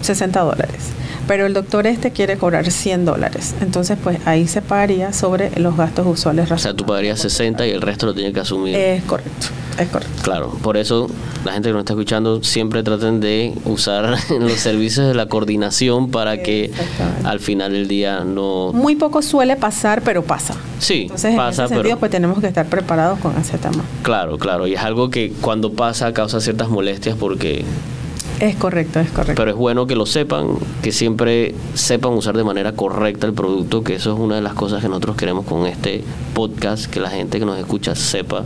60 0.00 0.38
dólares. 0.42 0.92
Pero 1.26 1.44
el 1.44 1.54
doctor 1.54 1.88
este 1.88 2.12
quiere 2.12 2.36
cobrar 2.36 2.70
100 2.70 3.04
dólares. 3.04 3.56
Entonces, 3.60 3.98
pues 4.00 4.24
ahí 4.26 4.46
se 4.46 4.62
pagaría 4.62 5.12
sobre 5.12 5.50
los 5.58 5.76
gastos 5.76 6.06
usuales. 6.06 6.48
o 6.48 6.56
sea, 6.56 6.72
tú 6.72 6.86
pagarías 6.86 7.18
60 7.18 7.66
y 7.66 7.70
el 7.70 7.80
resto 7.80 8.06
lo 8.06 8.14
tiene 8.14 8.32
que 8.32 8.38
asumir. 8.38 8.76
Es 8.76 9.02
correcto, 9.02 9.48
es 9.76 9.88
correcto. 9.88 10.22
Claro, 10.22 10.50
por 10.62 10.76
eso 10.76 11.10
la 11.44 11.52
gente 11.52 11.68
que 11.68 11.72
nos 11.72 11.80
está 11.80 11.94
escuchando 11.94 12.44
siempre 12.44 12.84
traten 12.84 13.18
de 13.18 13.54
usar 13.64 14.16
los 14.40 14.52
servicios 14.52 15.08
de 15.08 15.14
la 15.14 15.26
coordinación 15.26 16.08
para 16.10 16.42
que 16.42 16.70
al 17.24 17.40
final 17.40 17.72
del 17.72 17.88
día 17.88 18.22
no... 18.24 18.72
Muy 18.72 18.94
poco 18.94 19.20
suele 19.20 19.56
pasar, 19.56 20.02
pero 20.02 20.22
pasa. 20.22 20.54
Sí, 20.78 21.02
Entonces, 21.02 21.34
pasa, 21.34 21.62
en 21.62 21.66
ese 21.66 21.74
sentido, 21.74 21.82
pero... 21.82 21.98
pues 21.98 22.10
tenemos 22.12 22.38
que 22.40 22.46
estar 22.46 22.66
preparados 22.66 23.18
con 23.18 23.36
ese 23.36 23.58
tema. 23.58 23.82
Claro, 24.02 24.38
claro, 24.38 24.68
y 24.68 24.74
es 24.74 24.80
algo 24.80 25.10
que 25.10 25.32
cuando 25.40 25.72
pasa 25.72 26.12
causa 26.12 26.40
ciertas 26.40 26.68
molestias 26.68 27.16
porque 27.18 27.64
Es 28.42 28.56
correcto, 28.56 28.98
es 28.98 29.08
correcto. 29.10 29.34
Pero 29.36 29.52
es 29.52 29.56
bueno 29.56 29.86
que 29.86 29.94
lo 29.94 30.04
sepan, 30.04 30.48
que 30.82 30.90
siempre 30.90 31.54
sepan 31.74 32.12
usar 32.14 32.36
de 32.36 32.42
manera 32.42 32.72
correcta 32.72 33.26
el 33.28 33.34
producto, 33.34 33.84
que 33.84 33.94
eso 33.94 34.12
es 34.12 34.18
una 34.18 34.34
de 34.34 34.42
las 34.42 34.54
cosas 34.54 34.82
que 34.82 34.88
nosotros 34.88 35.16
queremos 35.16 35.44
con 35.46 35.64
este 35.66 36.02
podcast, 36.34 36.86
que 36.86 36.98
la 36.98 37.08
gente 37.08 37.38
que 37.38 37.46
nos 37.46 37.56
escucha 37.58 37.94
sepa, 37.94 38.44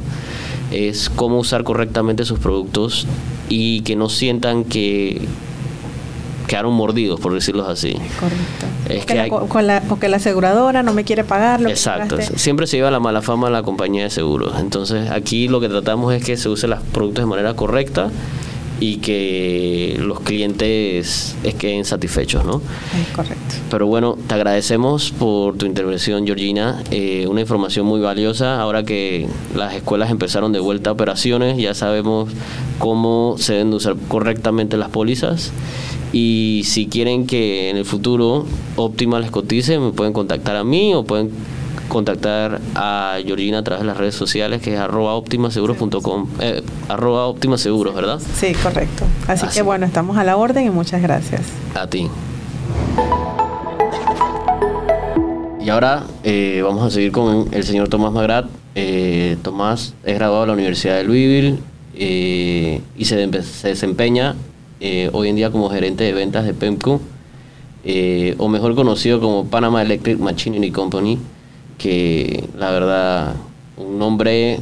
es 0.70 1.08
cómo 1.08 1.38
usar 1.38 1.64
correctamente 1.64 2.26
sus 2.26 2.38
productos 2.38 3.06
y 3.48 3.80
que 3.82 3.96
no 3.96 4.10
sientan 4.10 4.64
que 4.64 5.22
quedaron 6.46 6.74
mordidos, 6.74 7.18
por 7.18 7.32
decirlo 7.32 7.66
así. 7.66 7.94
Correcto. 8.20 8.66
Es 8.88 9.06
que 9.06 9.14
la, 9.14 9.22
hay- 9.22 9.30
co- 9.30 9.46
con 9.48 9.66
la, 9.66 9.80
porque 9.88 10.08
la 10.08 10.18
aseguradora 10.18 10.82
no 10.82 10.92
me 10.92 11.04
quiere 11.04 11.24
pagar 11.24 11.60
lo 11.62 11.68
Exacto. 11.70 12.18
Siempre 12.36 12.66
se 12.66 12.76
lleva 12.76 12.90
la 12.90 13.00
mala 13.00 13.22
fama 13.22 13.48
a 13.48 13.50
la 13.50 13.62
compañía 13.62 14.04
de 14.04 14.10
seguros. 14.10 14.54
Entonces, 14.60 15.10
aquí 15.10 15.48
lo 15.48 15.58
que 15.60 15.68
tratamos 15.70 16.12
es 16.14 16.22
que 16.22 16.36
se 16.36 16.48
usen 16.50 16.70
los 16.70 16.80
productos 16.92 17.22
de 17.24 17.26
manera 17.30 17.54
correcta 17.54 18.10
y 18.78 18.97
que 18.97 19.97
los 20.00 20.21
clientes 20.21 21.35
es 21.42 21.54
queden 21.54 21.85
satisfechos, 21.85 22.45
¿no? 22.45 22.61
Es 23.00 23.14
correcto. 23.14 23.54
Pero 23.71 23.87
bueno, 23.87 24.18
te 24.26 24.35
agradecemos 24.35 25.11
por 25.12 25.56
tu 25.56 25.66
intervención, 25.66 26.26
Georgina. 26.26 26.83
Eh, 26.90 27.26
una 27.28 27.40
información 27.40 27.87
muy 27.87 28.00
valiosa. 28.00 28.61
Ahora 28.61 28.85
que 28.85 29.26
las 29.54 29.75
escuelas 29.75 30.11
empezaron 30.11 30.52
de 30.52 30.61
vuelta 30.61 30.90
a 30.90 30.92
operaciones, 30.92 31.56
ya 31.56 31.75
sabemos 31.75 32.30
cómo 32.78 33.37
se 33.38 33.54
deben 33.54 33.71
de 33.71 33.76
usar 33.76 33.97
correctamente 34.09 34.76
las 34.76 34.90
pólizas. 34.90 35.52
Y 36.12 36.62
si 36.64 36.87
quieren 36.87 37.26
que 37.26 37.71
en 37.71 37.76
el 37.76 37.85
futuro 37.85 38.47
Optima 38.76 39.18
les 39.21 39.30
cotice, 39.30 39.78
me 39.78 39.92
pueden 39.92 40.12
contactar 40.12 40.56
a 40.56 40.64
mí 40.64 40.95
o 40.95 41.04
pueden 41.04 41.30
contactar 41.88 42.61
a 42.75 43.19
Georgina 43.25 43.59
a 43.59 43.62
través 43.62 43.83
de 43.83 43.87
las 43.87 43.97
redes 43.97 44.14
sociales, 44.14 44.62
que 44.62 44.75
es 44.75 44.81
arroba 44.81 45.14
optimaseguros.com, 45.14 46.28
eh, 46.40 46.62
arroba 46.88 47.26
optimaseguros, 47.26 47.95
¿verdad? 47.95 48.21
Sí, 48.35 48.52
correcto. 48.55 49.05
Así, 49.26 49.47
Así. 49.47 49.59
que 49.59 49.62
bueno, 49.62 49.87
estamos 49.87 50.16
a 50.16 50.25
la 50.25 50.37
orden 50.37 50.66
y 50.66 50.71
muchas 50.71 51.02
gracias. 51.02 51.43
A 51.75 51.87
ti. 51.87 52.09
Y 55.66 55.69
ahora 55.69 56.05
eh, 56.23 56.61
vamos 56.62 56.85
a 56.85 56.90
seguir 56.93 57.11
con 57.11 57.49
el 57.50 57.64
señor 57.64 57.88
Tomás 57.88 58.12
Magrat. 58.12 58.47
Eh, 58.76 59.37
Tomás 59.43 59.95
es 60.05 60.14
graduado 60.14 60.43
de 60.43 60.47
la 60.47 60.52
Universidad 60.52 60.97
de 60.97 61.02
Louisville 61.02 61.59
eh, 61.97 62.81
y 62.97 63.05
se, 63.05 63.26
desempeña 63.26 64.37
hoy 65.11 65.28
en 65.28 65.35
día 65.35 65.50
como 65.50 65.69
gerente 65.69 66.05
de 66.05 66.12
ventas 66.12 66.45
de 66.45 66.55
PEMCO, 66.55 67.00
o 68.38 68.49
mejor 68.49 68.76
conocido 68.76 69.21
como 69.21 69.47
Panama 69.47 69.83
Electric 69.83 70.21
Machinery 70.21 70.71
Company, 70.71 71.19
que 71.78 72.49
la 72.56 72.71
verdad, 72.71 73.35
un 73.76 73.99
nombre 73.99 74.61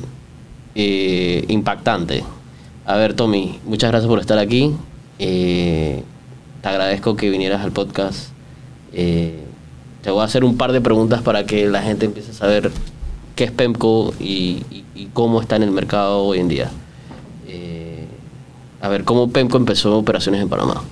eh, 0.75 1.45
impactante. 1.49 2.25
A 2.87 2.97
ver, 2.97 3.15
Tommy, 3.15 3.59
muchas 3.65 3.91
gracias 3.91 4.09
por 4.09 4.19
estar 4.21 4.39
aquí. 4.39 4.73
Eh, 5.19 6.03
te 6.63 6.69
agradezco 6.69 7.17
que 7.17 7.31
vinieras 7.31 7.63
al 7.63 7.73
podcast. 7.73 8.29
Eh, 8.93 9.41
te 10.03 10.11
voy 10.11 10.21
a 10.21 10.25
hacer 10.25 10.45
un 10.45 10.57
par 10.57 10.73
de 10.73 10.81
preguntas 10.81 11.23
para 11.23 11.45
que 11.47 11.67
la 11.67 11.83
gente 11.83 12.07
empiece 12.07 12.33
a 12.33 12.35
saber 12.35 12.71
qué 13.37 13.45
es 13.45 13.51
PEMCO 13.53 14.13
y, 14.21 14.63
y- 14.95 15.09
cómo 15.13 15.41
está 15.41 15.57
en 15.57 15.63
el 15.63 15.71
mercado 15.71 16.23
hoy 16.25 16.39
en 16.41 16.49
día. 16.49 16.71
A 18.81 18.89
ver, 18.89 19.05
¿cómo 19.05 19.31
PEMCO 19.31 19.57
empezó 19.57 19.97
operaciones 19.97 20.43
en 20.43 20.49
Panamá? 20.51 20.83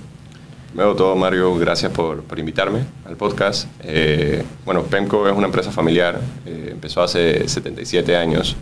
De 0.73 0.95
todo, 0.95 1.15
Mario, 1.15 1.55
gracias 1.57 1.91
por, 1.91 2.23
por 2.23 2.39
invitarme 2.39 2.79
al 3.05 3.15
podcast. 3.15 3.67
Eh, 3.83 4.43
bueno, 4.65 4.81
PEMCO 4.83 5.27
es 5.29 5.35
una 5.35 5.45
empresa 5.45 5.71
familiar, 5.71 6.19
eh, 6.47 6.69
empezó 6.71 7.03
hace 7.03 7.47
77 7.47 8.15
años 8.17 8.55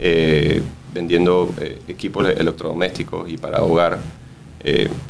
eh, 0.00 0.62
vendiendo 0.94 1.52
equipos 1.86 2.26
electrodomésticos 2.28 3.28
y 3.30 3.36
para 3.36 3.62
hogar. 3.62 3.98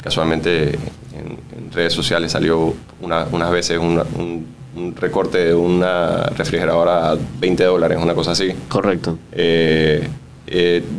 Casualmente 0.03 0.71
en, 0.73 1.37
en 1.57 1.71
redes 1.71 1.93
sociales 1.93 2.33
salió 2.33 2.73
una- 2.99 3.25
unas 3.31 3.49
veces 3.51 3.77
una- 3.79 4.03
un, 4.17 4.45
un 4.75 4.93
recorte 4.97 5.37
de 5.37 5.53
una 5.55 6.23
refrigeradora 6.37 7.11
a 7.11 7.17
20 7.39 7.63
dólares, 7.63 7.97
una 8.01 8.13
cosa 8.13 8.31
así. 8.31 8.51
Correcto. 8.67 9.17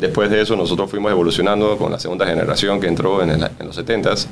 Después 0.00 0.30
de 0.30 0.40
eso 0.40 0.56
nosotros 0.56 0.90
fuimos 0.90 1.12
evolucionando 1.12 1.76
con 1.76 1.92
la 1.92 1.98
segunda 2.00 2.24
generación 2.26 2.80
que 2.80 2.86
entró 2.86 3.22
en, 3.22 3.30
el- 3.30 3.50
en 3.58 3.66
los 3.66 3.76
70s, 3.78 4.26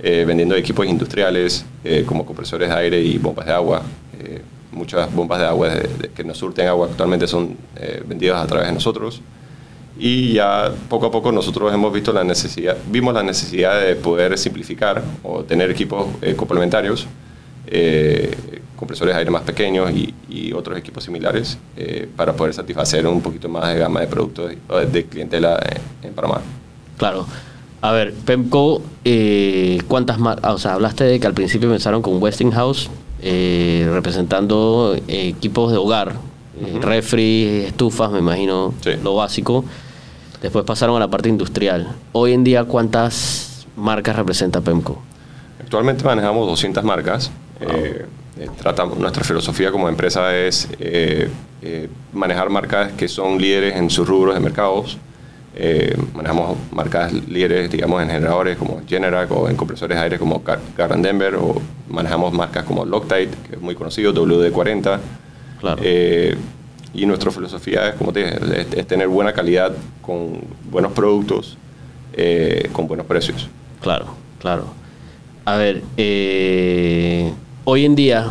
eh, 0.00 0.24
vendiendo 0.24 0.54
equipos 0.54 0.86
industriales 0.86 1.64
eh, 1.82 2.04
como 2.06 2.24
compresores 2.24 2.68
de 2.68 2.74
aire 2.74 3.00
y 3.00 3.18
bombas 3.18 3.46
de 3.46 3.52
agua. 3.52 3.82
Eh, 4.20 4.42
muchas 4.70 5.12
bombas 5.12 5.40
de 5.40 5.46
agua 5.46 5.70
que 6.14 6.22
nos 6.22 6.38
surten 6.38 6.68
agua 6.68 6.86
actualmente 6.86 7.26
son 7.26 7.56
vendidas 8.06 8.40
a 8.40 8.46
través 8.46 8.68
de 8.68 8.74
nosotros. 8.74 9.20
Y 9.98 10.34
ya 10.34 10.72
poco 10.88 11.06
a 11.06 11.10
poco 11.10 11.32
nosotros 11.32 11.74
hemos 11.74 11.92
visto 11.92 12.12
la 12.12 12.22
necesidad, 12.22 12.76
vimos 12.88 13.12
la 13.12 13.24
necesidad 13.24 13.80
de 13.80 13.96
poder 13.96 14.38
simplificar 14.38 15.02
o 15.24 15.42
tener 15.42 15.68
equipos 15.70 16.06
complementarios, 16.36 17.08
compresores 18.76 19.14
de 19.14 19.18
aire 19.18 19.30
más 19.32 19.42
pequeños 19.42 19.90
y, 19.90 20.52
otros 20.52 20.78
equipos 20.78 21.02
similares 21.02 21.58
para 22.16 22.32
poder 22.34 22.54
satisfacer 22.54 23.06
un 23.06 23.20
poquito 23.20 23.48
más 23.48 23.72
de 23.72 23.80
gama 23.80 24.00
de 24.00 24.06
productos 24.06 24.50
de, 24.50 24.86
de 24.86 25.06
clientela 25.06 25.58
en, 26.02 26.08
en 26.08 26.14
Panamá. 26.14 26.40
Claro. 26.96 27.26
A 27.80 27.92
ver, 27.92 28.12
PEMCO, 28.12 28.82
eh, 29.04 29.80
¿cuántas 29.86 30.18
más? 30.18 30.38
O 30.42 30.58
sea, 30.58 30.74
hablaste 30.74 31.04
de 31.04 31.20
que 31.20 31.26
al 31.28 31.34
principio 31.34 31.68
empezaron 31.68 32.02
con 32.02 32.20
Westinghouse, 32.20 32.90
eh, 33.22 33.88
representando 33.92 34.96
equipos 35.06 35.70
de 35.70 35.78
hogar, 35.78 36.14
Ujú. 36.60 36.80
refri, 36.80 37.62
estufas, 37.66 38.10
me 38.10 38.18
imagino, 38.18 38.74
Sí. 38.80 38.90
lo 39.02 39.14
básico. 39.14 39.64
Después 40.42 40.64
pasaron 40.64 40.96
a 40.96 41.00
la 41.00 41.08
parte 41.08 41.28
industrial. 41.28 41.88
Hoy 42.12 42.32
en 42.32 42.42
día, 42.42 42.64
¿cuántas 42.64 43.66
marcas 43.76 44.16
representa 44.16 44.60
PEMCO? 44.60 44.98
Actualmente 45.60 46.02
manejamos 46.04 46.46
200 46.48 46.82
marcas. 46.82 47.30
Eh, 47.60 48.06
eh, 48.40 48.48
tratamos, 48.60 48.98
nuestra 48.98 49.22
filosofía 49.22 49.70
como 49.70 49.88
empresa 49.88 50.36
es 50.36 50.68
eh, 50.80 51.28
eh, 51.62 51.88
manejar 52.12 52.50
marcas 52.50 52.92
que 52.92 53.06
son 53.08 53.38
líderes 53.40 53.76
en 53.76 53.88
sus 53.90 54.08
rubros 54.08 54.34
de 54.34 54.40
mercados. 54.40 54.96
Eh, 55.54 55.96
manejamos 56.14 56.56
marcas 56.70 57.12
líderes, 57.12 57.70
digamos, 57.70 58.02
en 58.02 58.10
generadores 58.10 58.56
como 58.56 58.80
Generac 58.86 59.30
o 59.32 59.48
en 59.48 59.56
compresores 59.56 59.96
de 59.96 60.02
aire 60.04 60.18
como 60.18 60.42
Garand 60.76 61.04
Denver 61.04 61.34
o 61.36 61.60
manejamos 61.88 62.32
marcas 62.32 62.64
como 62.64 62.84
Loctite, 62.84 63.30
que 63.48 63.56
es 63.56 63.60
muy 63.60 63.74
conocido, 63.74 64.12
WD-40. 64.14 64.98
Claro. 65.60 65.80
Eh, 65.82 66.36
y 66.94 67.06
nuestra 67.06 67.30
filosofía 67.30 67.88
es, 67.88 67.94
como 67.96 68.12
te 68.12 68.24
dije, 68.24 68.38
es, 68.60 68.66
es 68.72 68.86
tener 68.86 69.08
buena 69.08 69.32
calidad 69.32 69.72
con 70.00 70.40
buenos 70.70 70.92
productos, 70.92 71.56
eh, 72.12 72.68
con 72.72 72.86
buenos 72.86 73.06
precios. 73.06 73.48
Claro, 73.80 74.06
claro. 74.40 74.64
A 75.44 75.56
ver, 75.56 75.82
hoy 77.64 77.84
en 77.84 77.94
día 77.94 78.30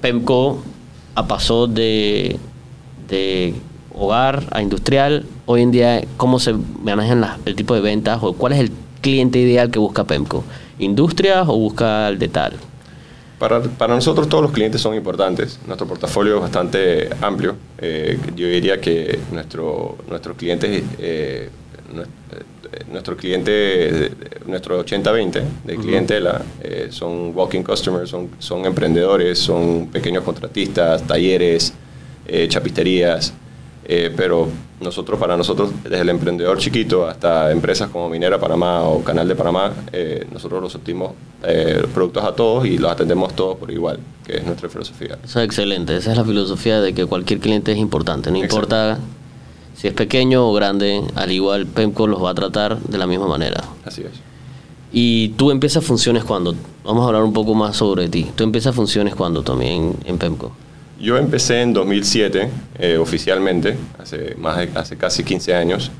PEMCO 0.00 0.62
ha 1.14 1.26
pasó 1.26 1.66
de, 1.66 2.38
de 3.08 3.54
hogar 3.94 4.44
a 4.50 4.62
industrial. 4.62 5.24
Hoy 5.46 5.62
en 5.62 5.70
día, 5.70 6.02
¿cómo 6.16 6.38
se 6.38 6.54
manejan 6.82 7.20
las- 7.20 7.38
el 7.44 7.54
tipo 7.54 7.74
de 7.74 7.80
ventas 7.80 8.18
o 8.22 8.32
cuál 8.34 8.52
es 8.54 8.60
el 8.60 8.70
cliente 9.00 9.38
ideal 9.38 9.70
que 9.70 9.78
busca 9.78 10.04
PEMCO? 10.04 10.44
¿Industrias 10.78 11.46
o 11.48 11.56
busca 11.58 12.08
el 12.08 12.18
de 12.18 12.28
tal? 12.28 12.52
Para, 13.38 13.60
para 13.62 13.94
nosotros 13.94 14.28
todos 14.28 14.42
los 14.42 14.52
clientes 14.52 14.80
son 14.80 14.94
importantes. 14.94 15.58
Nuestro 15.66 15.86
portafolio 15.86 16.36
es 16.36 16.40
bastante 16.42 17.10
amplio. 17.20 17.56
Eh, 17.78 18.18
yo 18.36 18.46
diría 18.46 18.80
que 18.80 19.18
nuestro, 19.32 19.96
nuestros 20.08 20.36
clientes, 20.36 20.82
eh, 20.98 21.50
eh, 21.94 22.84
nuestro 22.90 23.16
cliente, 23.16 24.10
nuestro 24.46 24.82
80-20 24.84 25.42
de 25.64 25.76
clientela 25.76 26.42
eh, 26.62 26.88
son 26.90 27.32
walking 27.34 27.62
customers, 27.62 28.08
son, 28.10 28.30
son 28.38 28.64
emprendedores, 28.64 29.38
son 29.38 29.88
pequeños 29.92 30.24
contratistas, 30.24 31.02
talleres, 31.06 31.72
chapisterías. 32.48 33.32
Eh, 33.86 34.12
pero 34.16 34.48
nosotros, 34.80 35.18
para 35.18 35.36
nosotros, 35.36 35.70
desde 35.82 36.00
el 36.00 36.08
emprendedor 36.08 36.58
chiquito 36.58 37.06
hasta 37.06 37.50
empresas 37.50 37.90
como 37.90 38.08
Minera 38.08 38.38
Panamá 38.38 38.82
o 38.82 39.02
Canal 39.04 39.28
de 39.28 39.34
Panamá, 39.34 39.72
eh, 39.92 40.26
nosotros 40.32 40.62
los 40.62 40.72
surtimos 40.72 41.12
eh, 41.42 41.86
productos 41.92 42.24
a 42.24 42.34
todos 42.34 42.66
y 42.66 42.78
los 42.78 42.90
atendemos 42.90 43.34
todos 43.34 43.58
por 43.58 43.70
igual, 43.70 43.98
que 44.26 44.38
es 44.38 44.44
nuestra 44.44 44.68
filosofía. 44.68 45.18
Eso 45.22 45.40
es 45.40 45.44
excelente. 45.44 45.96
Esa 45.96 46.12
es 46.12 46.16
la 46.16 46.24
filosofía 46.24 46.80
de 46.80 46.94
que 46.94 47.04
cualquier 47.04 47.40
cliente 47.40 47.72
es 47.72 47.78
importante. 47.78 48.30
No 48.30 48.38
Exacto. 48.38 48.54
importa 48.56 48.98
si 49.76 49.88
es 49.88 49.94
pequeño 49.94 50.48
o 50.48 50.54
grande, 50.54 51.02
al 51.14 51.30
igual 51.30 51.66
PEMCO 51.66 52.06
los 52.06 52.22
va 52.22 52.30
a 52.30 52.34
tratar 52.34 52.78
de 52.80 52.96
la 52.96 53.06
misma 53.06 53.26
manera. 53.26 53.64
Así 53.84 54.02
es. 54.02 54.12
Y 54.92 55.30
tú 55.30 55.50
empiezas 55.50 55.84
funciones 55.84 56.24
cuando. 56.24 56.54
Vamos 56.84 57.02
a 57.04 57.08
hablar 57.08 57.24
un 57.24 57.32
poco 57.32 57.54
más 57.54 57.76
sobre 57.76 58.08
ti. 58.08 58.30
Tú 58.34 58.44
empiezas 58.44 58.74
funciones 58.74 59.14
cuando 59.14 59.42
también 59.42 59.96
en 60.04 60.18
PEMCO. 60.18 60.52
Yo 61.04 61.18
empecé 61.18 61.60
en 61.60 61.74
2007 61.74 62.48
eh, 62.78 62.96
oficialmente, 62.96 63.76
hace, 63.98 64.34
más 64.38 64.56
de- 64.56 64.70
hace 64.78 64.96
casi 64.96 65.22
15 65.22 65.54
años. 65.54 65.90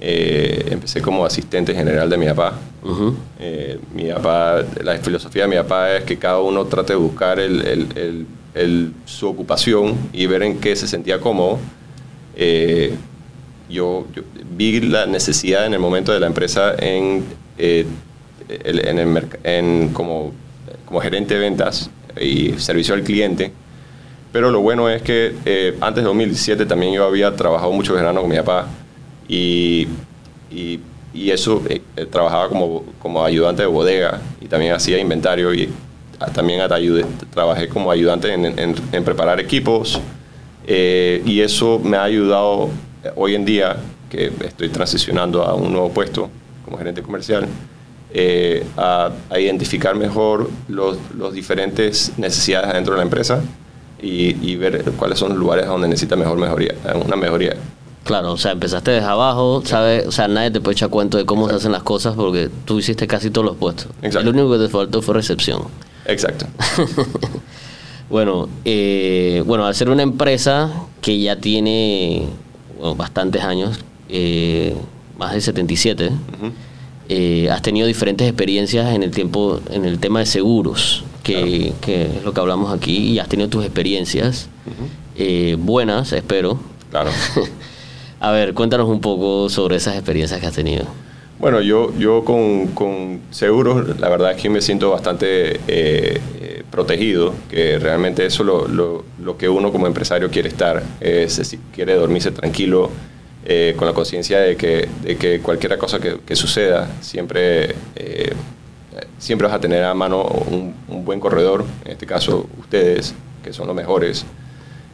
Eh, 0.00 0.68
empecé 0.70 1.02
como 1.02 1.26
asistente 1.26 1.74
general 1.74 2.08
de 2.08 2.16
mi 2.16 2.26
papá. 2.26 2.54
Eh, 3.40 3.78
mi 3.94 4.04
papá, 4.10 4.62
la 4.82 4.96
filosofía 4.98 5.42
de 5.42 5.48
mi 5.48 5.56
papá 5.56 5.96
es 5.96 6.04
que 6.04 6.16
cada 6.16 6.40
uno 6.40 6.64
trate 6.64 6.94
de 6.94 6.98
buscar 6.98 7.38
el- 7.38 7.60
el- 7.66 7.86
el- 7.96 8.26
el- 8.54 8.92
su 9.04 9.28
ocupación 9.28 9.94
y 10.14 10.24
ver 10.26 10.42
en 10.44 10.58
qué 10.60 10.74
se 10.76 10.88
sentía 10.88 11.20
cómodo. 11.20 11.58
Yo, 13.68 14.06
yo 14.14 14.22
vi 14.56 14.80
la 14.80 15.04
necesidad 15.04 15.66
en 15.66 15.74
el 15.74 15.78
momento 15.80 16.12
de 16.12 16.20
la 16.20 16.26
empresa 16.26 16.74
en, 16.78 17.22
el- 17.58 17.86
en 18.88 18.98
el 18.98 19.08
merc- 19.08 19.38
en 19.44 19.90
como, 19.92 20.32
como 20.86 21.00
gerente 21.00 21.34
de 21.34 21.40
ventas 21.40 21.90
y 22.18 22.52
servicio 22.58 22.94
al 22.94 23.02
cliente. 23.02 23.52
Pero 24.38 24.52
lo 24.52 24.60
bueno 24.60 24.88
es 24.88 25.02
que 25.02 25.34
eh, 25.44 25.76
antes 25.80 26.04
de 26.04 26.06
2017 26.06 26.64
también 26.64 26.92
yo 26.92 27.04
había 27.04 27.34
trabajado 27.34 27.72
muchos 27.72 27.96
veranos 27.96 28.20
con 28.22 28.30
mi 28.30 28.36
papá 28.36 28.68
y, 29.28 29.88
y 30.48 30.78
y 31.12 31.32
eso, 31.32 31.60
eh, 31.68 31.82
eh, 31.96 32.06
trabajaba 32.06 32.48
como, 32.48 32.84
como 33.00 33.24
ayudante 33.24 33.62
de 33.62 33.66
bodega 33.66 34.20
y 34.40 34.46
también 34.46 34.74
hacía 34.74 34.98
inventario 35.00 35.52
y 35.52 35.68
también 36.32 36.60
ayudé, 36.60 37.04
trabajé 37.34 37.68
como 37.68 37.90
ayudante 37.90 38.32
en, 38.32 38.44
en, 38.46 39.04
preparar 39.04 39.40
equipos 39.40 40.00
eh, 40.68 41.20
y 41.26 41.40
eso 41.40 41.80
me 41.82 41.96
ha 41.96 42.04
ayudado 42.04 42.70
hoy 43.16 43.34
en 43.34 43.44
día 43.44 43.76
que 44.08 44.30
estoy 44.44 44.68
transicionando 44.68 45.42
a 45.42 45.54
un 45.54 45.72
nuevo 45.72 45.90
puesto 45.90 46.30
como 46.64 46.78
gerente 46.78 47.02
comercial, 47.02 47.48
eh, 48.12 48.64
a, 48.76 49.10
a, 49.30 49.40
identificar 49.40 49.96
mejor 49.96 50.48
los, 50.68 50.98
los, 51.16 51.32
diferentes 51.32 52.12
necesidades 52.16 52.72
dentro 52.72 52.94
de 52.94 52.98
la 52.98 53.04
empresa 53.04 53.42
y, 54.00 54.36
y, 54.48 54.56
ver 54.56 54.84
cuáles 54.96 55.18
son 55.18 55.30
los 55.30 55.38
lugares 55.38 55.66
donde 55.66 55.88
necesita 55.88 56.16
mejor 56.16 56.38
mejoría, 56.38 56.74
una 57.04 57.16
mejoría. 57.16 57.56
Claro, 58.08 58.32
o 58.32 58.36
sea, 58.38 58.52
empezaste 58.52 58.90
desde 58.92 59.06
abajo, 59.06 59.62
¿sabes? 59.66 60.06
O 60.06 60.12
sea, 60.12 60.28
nadie 60.28 60.50
te 60.50 60.62
puede 60.62 60.72
echar 60.72 60.88
cuento 60.88 61.18
de 61.18 61.26
cómo 61.26 61.42
Exacto. 61.42 61.60
se 61.60 61.62
hacen 61.64 61.72
las 61.72 61.82
cosas 61.82 62.14
porque 62.14 62.48
tú 62.64 62.78
hiciste 62.78 63.06
casi 63.06 63.28
todos 63.28 63.44
los 63.44 63.56
puestos. 63.56 63.88
Exacto. 64.00 64.24
Lo 64.24 64.30
único 64.30 64.52
que 64.52 64.64
te 64.64 64.70
faltó 64.70 65.02
fue 65.02 65.14
recepción. 65.14 65.64
Exacto. 66.06 66.46
bueno, 68.08 68.48
eh, 68.64 69.42
bueno, 69.44 69.66
al 69.66 69.74
ser 69.74 69.90
una 69.90 70.02
empresa 70.02 70.72
que 71.02 71.20
ya 71.20 71.36
tiene 71.36 72.26
bueno, 72.78 72.94
bastantes 72.94 73.42
años, 73.42 73.78
eh, 74.08 74.74
más 75.18 75.34
de 75.34 75.42
77, 75.42 76.06
uh 76.06 76.10
-huh. 76.10 76.52
eh, 77.10 77.50
has 77.50 77.60
tenido 77.60 77.86
diferentes 77.86 78.26
experiencias 78.26 78.94
en 78.94 79.02
el 79.02 79.10
tiempo, 79.10 79.60
en 79.70 79.84
el 79.84 79.98
tema 79.98 80.20
de 80.20 80.26
seguros, 80.26 81.04
que, 81.34 81.60
claro. 81.60 81.80
que 81.80 82.02
es 82.18 82.24
lo 82.24 82.32
que 82.32 82.40
hablamos 82.40 82.72
aquí, 82.72 82.96
y 83.12 83.18
has 83.18 83.28
tenido 83.28 83.48
tus 83.48 83.64
experiencias 83.64 84.48
uh 84.66 85.20
-huh. 85.20 85.56
buenas, 85.56 86.12
espero. 86.12 86.58
Claro. 86.90 87.10
A 88.20 88.32
ver, 88.32 88.54
cuéntanos 88.54 88.88
un 88.88 89.00
poco 89.00 89.48
sobre 89.48 89.76
esas 89.76 89.94
experiencias 89.94 90.40
que 90.40 90.46
has 90.46 90.54
tenido. 90.54 90.84
Bueno, 91.38 91.60
yo, 91.60 91.96
yo 91.96 92.24
con, 92.24 92.68
con 92.68 93.20
seguros, 93.30 94.00
la 94.00 94.08
verdad 94.08 94.32
es 94.32 94.42
que 94.42 94.50
me 94.50 94.60
siento 94.60 94.90
bastante 94.90 95.60
eh, 95.68 96.18
eh, 96.40 96.64
protegido, 96.68 97.32
que 97.48 97.78
realmente 97.78 98.26
eso 98.26 98.42
es 98.42 98.46
lo, 98.48 98.66
lo, 98.66 99.04
lo, 99.22 99.38
que 99.38 99.48
uno 99.48 99.70
como 99.70 99.86
empresario 99.86 100.30
quiere 100.30 100.48
estar, 100.48 100.82
es, 101.00 101.56
quiere 101.72 101.94
dormirse 101.94 102.32
tranquilo, 102.32 102.90
eh, 103.44 103.74
con 103.78 103.86
la 103.86 103.94
conciencia 103.94 104.40
de 104.40 104.56
que, 104.56 104.88
de 105.02 105.16
que 105.16 105.40
cualquier 105.40 105.78
cosa 105.78 106.00
que, 106.00 106.18
que 106.26 106.34
suceda, 106.34 106.88
siempre, 107.00 107.76
eh, 107.94 108.32
siempre 109.18 109.46
vas 109.46 109.56
a 109.56 109.60
tener 109.60 109.84
a 109.84 109.94
mano 109.94 110.22
un, 110.22 110.74
un, 110.88 111.04
buen 111.04 111.20
corredor, 111.20 111.64
en 111.84 111.92
este 111.92 112.06
caso 112.06 112.46
ustedes, 112.58 113.14
que 113.42 113.52
son 113.52 113.66
los 113.66 113.76
mejores. 113.76 114.24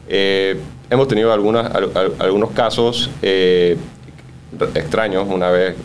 Eh, 0.07 0.57
hemos 0.89 1.07
tenido 1.07 1.31
algunas, 1.33 1.73
al, 1.73 1.91
algunos 2.19 2.51
casos 2.51 3.09
eh, 3.21 3.77
extraños. 4.75 5.27
Una 5.29 5.49
vez 5.49 5.75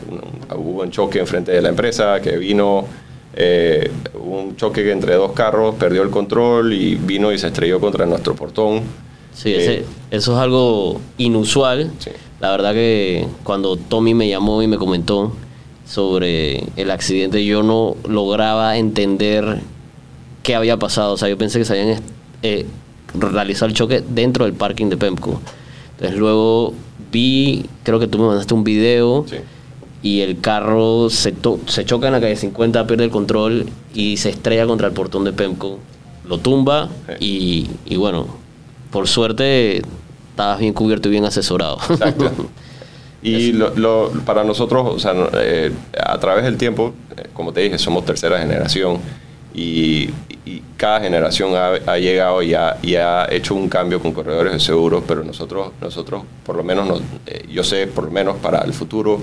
hubo 0.57 0.83
un 0.83 0.91
choque 0.91 1.19
enfrente 1.19 1.53
de 1.53 1.62
la 1.62 1.71
empresa 1.71 2.21
que 2.21 2.37
vino, 2.37 2.87
eh, 3.35 3.91
un 4.15 4.57
choque 4.57 4.91
entre 4.91 5.15
dos 5.15 5.33
carros, 5.33 5.75
perdió 5.77 6.03
el 6.03 6.11
control 6.11 6.73
y 6.73 6.97
vino 6.97 7.33
y 7.33 7.39
se 7.39 7.49
estrelló 7.49 7.81
contra 7.81 8.07
nuestro 8.07 8.35
portón. 8.35 8.83
Sí, 9.33 9.55
ese, 9.55 9.75
eh, 9.75 9.85
eso 10.11 10.33
es 10.35 10.39
algo 10.39 11.00
inusual. 11.19 11.91
Sí. 11.99 12.11
La 12.41 12.50
verdad 12.50 12.73
que 12.73 13.27
cuando 13.45 13.77
Tommy 13.77 14.15
me 14.15 14.29
llamó 14.29 14.62
y 14.62 14.67
me 14.67 14.77
comentó 14.77 15.33
sobre 15.90 16.62
el 16.76 16.90
accidente, 16.92 17.44
yo 17.44 17.64
no 17.64 17.97
lograba 18.09 18.76
entender 18.76 19.59
qué 20.44 20.54
había 20.54 20.76
pasado. 20.76 21.14
O 21.14 21.16
sea, 21.16 21.28
yo 21.28 21.37
pensé 21.37 21.59
que 21.59 21.64
se 21.64 21.73
habían 21.73 22.00
eh, 22.42 22.64
realizado 23.14 23.66
el 23.66 23.75
choque 23.75 24.00
dentro 24.09 24.44
del 24.44 24.54
parking 24.54 24.87
de 24.87 24.97
Pemco. 24.97 25.40
Entonces 25.94 26.16
luego 26.16 26.75
vi, 27.11 27.66
creo 27.82 27.99
que 27.99 28.06
tú 28.06 28.18
me 28.18 28.28
mandaste 28.28 28.54
un 28.54 28.62
video 28.62 29.25
sí. 29.28 29.38
y 30.00 30.20
el 30.20 30.40
carro 30.40 31.11
se, 31.11 31.35
se 31.66 31.85
choca 31.85 32.06
en 32.06 32.12
la 32.12 32.20
calle 32.20 32.37
50, 32.37 32.87
pierde 32.87 33.04
el 33.04 33.11
control 33.11 33.66
y 33.92 34.16
se 34.16 34.30
estrella 34.30 34.66
contra 34.66 34.87
el 34.87 34.92
portón 34.92 35.25
de 35.25 35.32
Pemco. 35.32 35.80
Lo 36.25 36.38
tumba 36.38 36.88
sí. 37.09 37.14
y, 37.18 37.70
y, 37.92 37.97
bueno, 37.97 38.28
por 38.92 39.09
suerte 39.09 39.82
estabas 40.30 40.61
bien 40.61 40.73
cubierto 40.73 41.09
y 41.09 41.11
bien 41.11 41.25
asesorado. 41.25 41.78
Exacto. 41.90 42.30
Y 43.23 43.53
lo, 43.53 43.75
lo, 43.77 44.11
para 44.25 44.45
nosotros, 44.45 44.87
o 44.87 44.99
sea, 44.99 45.15
eh, 45.35 45.71
a 45.99 46.19
través 46.19 46.45
del 46.45 46.57
tiempo, 46.57 46.95
eh, 47.17 47.29
como 47.35 47.53
te 47.53 47.61
dije, 47.61 47.79
somos 47.79 48.05
tercera 48.07 48.39
generación 48.39 48.99
y, 49.53 50.09
y 50.47 50.62
cada 50.79 51.00
generación 51.00 51.55
ha, 51.55 51.73
ha 51.93 51.99
llegado 51.99 52.43
y 52.43 52.55
ha, 52.55 52.79
y 52.83 52.95
ha, 52.95 53.27
hecho 53.31 53.55
un 53.55 53.69
cambio 53.69 54.00
con 54.00 54.12
corredores 54.12 54.55
de 54.55 54.61
seguros, 54.61 55.05
pero 55.07 55.23
nosotros, 55.23 55.73
nosotros 55.83 56.23
por 56.47 56.57
lo 56.57 56.64
menos, 56.64 56.88
nos, 56.88 57.03
eh, 57.27 57.47
yo 57.51 57.62
sé, 57.62 57.87
por 57.88 58.05
lo 58.05 58.11
menos 58.11 58.37
para 58.38 58.61
el 58.62 58.73
futuro, 58.73 59.21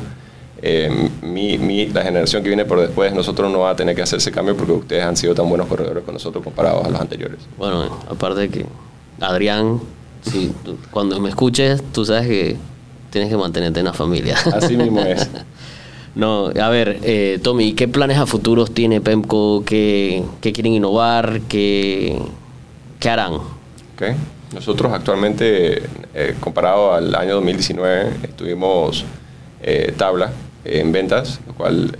mi, 1.21 1.57
mi, 1.59 1.85
la 1.87 2.01
generación 2.01 2.41
que 2.41 2.49
viene 2.49 2.65
por 2.65 2.79
después, 2.79 3.13
nosotros 3.13 3.51
no 3.51 3.59
va 3.59 3.71
a 3.71 3.75
tener 3.75 3.95
que 3.95 4.01
hacer 4.01 4.17
ese 4.17 4.31
cambio 4.31 4.57
porque 4.57 4.71
ustedes 4.71 5.03
han 5.03 5.15
sido 5.15 5.35
tan 5.35 5.47
buenos 5.47 5.67
corredores 5.67 6.03
con 6.03 6.15
nosotros 6.15 6.43
comparados 6.43 6.85
a 6.85 6.89
los 6.89 6.99
anteriores. 6.99 7.39
Bueno, 7.57 7.95
aparte 8.09 8.41
de 8.41 8.49
que 8.49 8.65
Adrián, 9.19 9.79
si, 10.23 10.51
cuando 10.89 11.19
me 11.19 11.29
escuches, 11.29 11.83
tú 11.93 12.05
sabes 12.05 12.27
que 12.27 12.57
tienes 13.09 13.29
que 13.29 13.37
mantenerte 13.37 13.79
en 13.79 13.85
la 13.85 13.93
familia. 13.93 14.37
Así 14.53 14.77
mismo 14.77 15.01
es. 15.01 15.29
No, 16.15 16.47
a 16.47 16.69
ver, 16.69 16.97
eh, 17.03 17.37
Tommy, 17.43 17.73
¿qué 17.73 17.87
planes 17.87 18.17
a 18.17 18.25
futuros 18.25 18.73
tiene 18.73 19.01
PEMCO? 19.01 19.63
¿Qué, 19.63 20.23
qué 20.41 20.51
quieren 20.51 20.73
innovar? 20.73 21.41
¿Qué, 21.47 22.17
qué 22.99 23.09
harán? 23.11 23.33
Okay. 23.93 24.15
Nosotros 24.51 24.91
actualmente, 24.93 25.83
eh, 26.15 26.35
comparado 26.39 26.91
al 26.91 27.13
año 27.13 27.35
2019, 27.35 28.13
estuvimos 28.23 29.05
eh, 29.61 29.93
tabla 29.95 30.31
en 30.65 30.91
ventas, 30.91 31.39
lo 31.45 31.53
cual 31.53 31.95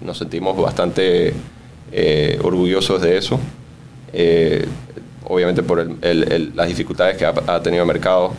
nos 0.00 0.18
sentimos 0.18 0.60
bastante 0.60 1.32
orgullosos 2.42 3.00
de 3.00 3.16
eso. 3.16 3.38
obviamente 5.22 5.62
por 5.62 5.78
el, 5.78 5.98
el, 6.02 6.32
el, 6.32 6.52
las 6.56 6.66
dificultades 6.66 7.16
que 7.16 7.26
ha, 7.26 7.32
ha 7.46 7.62
tenido 7.62 7.84
el 7.84 7.88
mercado 7.88 8.32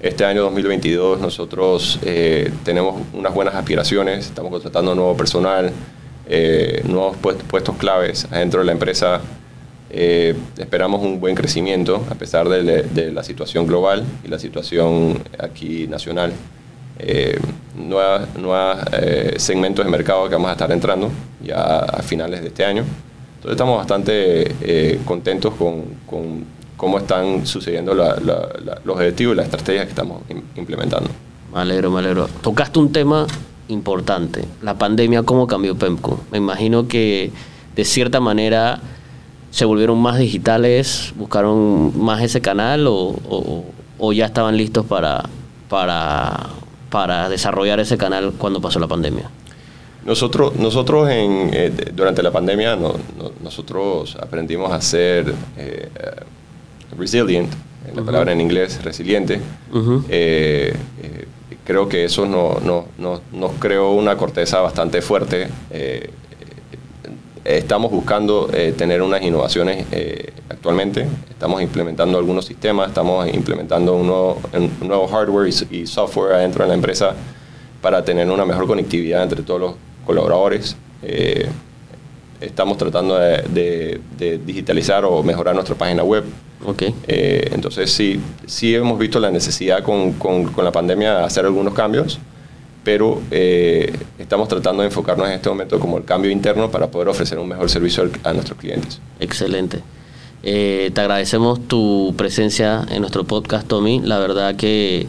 este 0.00 0.24
año 0.24 0.42
2022 0.42 1.20
nosotros 1.20 1.98
eh, 2.02 2.52
tenemos 2.64 3.02
unas 3.12 3.34
buenas 3.34 3.56
aspiraciones, 3.56 4.26
estamos 4.26 4.52
contratando 4.52 4.94
nuevo 4.94 5.16
personal, 5.16 5.72
eh, 6.28 6.82
nuevos 6.84 7.16
puestos, 7.16 7.76
claves 7.76 8.28
dentro 8.30 8.60
de 8.60 8.66
la 8.66 8.72
empresa. 8.72 9.20
Eh, 9.90 10.36
esperamos 10.56 11.02
un 11.02 11.18
buen 11.18 11.34
crecimiento 11.34 12.04
a 12.10 12.14
pesar 12.14 12.48
de, 12.48 13.10
la 13.10 13.24
situación 13.24 13.66
global 13.66 14.04
y 14.24 14.28
la 14.28 14.38
situación 14.38 15.20
aquí 15.36 15.88
nacional. 15.88 16.32
nuevos 17.74 18.28
nuevas, 18.36 18.88
segmentos 19.38 19.84
de 19.84 19.90
mercado 19.90 20.28
que 20.28 20.34
vamos 20.34 20.50
a 20.50 20.52
estar 20.52 20.70
entrando 20.70 21.10
ya 21.42 21.78
a 21.78 22.02
finales 22.02 22.42
de 22.42 22.48
este 22.48 22.64
año. 22.64 22.84
Entonces 23.36 23.52
estamos 23.52 23.78
bastante 23.78 24.98
contentos 25.04 25.54
con, 25.54 25.82
con 26.06 26.57
cómo 26.78 26.96
están 26.96 27.44
sucediendo 27.44 27.92
la, 27.92 28.16
la, 28.20 28.48
la, 28.64 28.80
los 28.84 28.96
objetivos 28.96 29.34
y 29.34 29.36
las 29.36 29.46
estrategias 29.46 29.84
que 29.84 29.90
estamos 29.90 30.22
implementando. 30.56 31.10
Me 31.52 31.60
alegro, 31.60 31.90
me 31.90 31.98
alegro. 31.98 32.28
Tocaste 32.40 32.78
un 32.78 32.90
tema 32.90 33.26
importante, 33.68 34.46
la 34.62 34.78
pandemia, 34.78 35.24
cómo 35.24 35.46
cambió 35.46 35.76
PEMCO. 35.76 36.20
Me 36.30 36.38
imagino 36.38 36.88
que 36.88 37.32
de 37.76 37.84
cierta 37.84 38.20
manera 38.20 38.80
se 39.50 39.64
volvieron 39.64 39.98
más 40.00 40.18
digitales, 40.18 41.12
buscaron 41.16 41.92
más 41.98 42.22
ese 42.22 42.40
canal 42.40 42.86
o, 42.86 42.94
o, 43.28 43.64
o 43.98 44.12
ya 44.12 44.26
estaban 44.26 44.56
listos 44.56 44.86
para, 44.86 45.24
para, 45.68 46.50
para 46.90 47.28
desarrollar 47.28 47.80
ese 47.80 47.98
canal 47.98 48.32
cuando 48.38 48.60
pasó 48.60 48.78
la 48.78 48.86
pandemia. 48.86 49.28
Nosotros, 50.04 50.54
nosotros 50.56 51.10
en, 51.10 51.50
eh, 51.52 51.72
durante 51.92 52.22
la 52.22 52.30
pandemia 52.30 52.76
no, 52.76 52.94
no, 53.18 53.32
nosotros 53.42 54.16
aprendimos 54.20 54.72
a 54.72 54.80
ser 54.80 55.34
eh, 55.56 55.90
resilient, 56.96 57.50
la 57.86 57.92
uh 57.92 57.96
-huh. 57.96 58.06
palabra 58.06 58.32
en 58.32 58.40
inglés, 58.40 58.82
resiliente, 58.82 59.40
uh 59.72 59.76
-huh. 59.76 60.04
eh, 60.08 60.74
eh, 61.02 61.26
creo 61.64 61.88
que 61.88 62.04
eso 62.04 62.26
no, 62.26 62.58
no, 62.62 62.86
no, 62.98 63.20
nos 63.32 63.52
creó 63.58 63.92
una 63.92 64.16
corteza 64.16 64.60
bastante 64.60 65.02
fuerte. 65.02 65.48
Eh, 65.70 66.10
estamos 67.44 67.90
buscando 67.90 68.50
tener 68.76 69.00
unas 69.00 69.22
innovaciones 69.22 69.86
actualmente, 70.50 71.06
estamos 71.30 71.62
implementando 71.62 72.18
algunos 72.18 72.44
sistemas, 72.44 72.88
estamos 72.88 73.26
implementando 73.32 73.94
un 73.94 74.06
nuevo, 74.06 74.40
un 74.52 74.86
nuevo 74.86 75.06
hardware 75.08 75.48
y, 75.48 75.76
y 75.78 75.86
software 75.86 76.34
adentro 76.34 76.64
de 76.64 76.68
la 76.68 76.74
empresa 76.74 77.14
para 77.80 78.04
tener 78.04 78.28
una 78.28 78.44
mejor 78.44 78.66
conectividad 78.66 79.22
entre 79.22 79.42
todos 79.42 79.60
los 79.60 79.74
colaboradores 80.04 80.76
estamos 82.40 82.76
tratando 82.76 83.16
de, 83.18 83.42
de, 83.48 84.00
de, 84.16 84.38
digitalizar 84.38 85.04
o 85.04 85.22
mejorar 85.22 85.54
nuestra 85.54 85.74
página 85.74 86.02
web. 86.02 86.24
Okay. 86.64 86.94
Eh, 87.06 87.50
entonces 87.52 87.90
sí, 87.90 88.20
sí 88.46 88.74
hemos 88.74 88.98
visto 88.98 89.20
la 89.20 89.30
necesidad 89.30 89.82
con, 89.82 90.14
con, 90.14 90.44
con 90.52 90.64
la 90.64 90.72
pandemia 90.72 91.18
de 91.18 91.24
hacer 91.24 91.44
algunos 91.44 91.72
cambios, 91.74 92.18
pero 92.84 93.20
eh, 93.30 93.92
estamos 94.18 94.48
tratando 94.48 94.82
de 94.82 94.88
enfocarnos 94.88 95.28
en 95.28 95.34
este 95.34 95.48
momento 95.48 95.78
como 95.78 95.98
el 95.98 96.04
cambio 96.04 96.30
interno 96.30 96.70
para 96.70 96.88
poder 96.88 97.08
ofrecer 97.08 97.38
un 97.38 97.48
mejor 97.48 97.70
servicio 97.70 98.10
a 98.24 98.32
nuestros 98.32 98.58
clientes. 98.58 99.00
Excelente. 99.20 99.80
Eh, 100.42 100.90
te 100.94 101.00
agradecemos 101.00 101.66
tu 101.68 102.14
presencia 102.16 102.86
en 102.90 103.00
nuestro 103.00 103.24
podcast, 103.24 103.66
Tommy. 103.68 104.00
La 104.00 104.18
verdad 104.18 104.56
que 104.56 105.06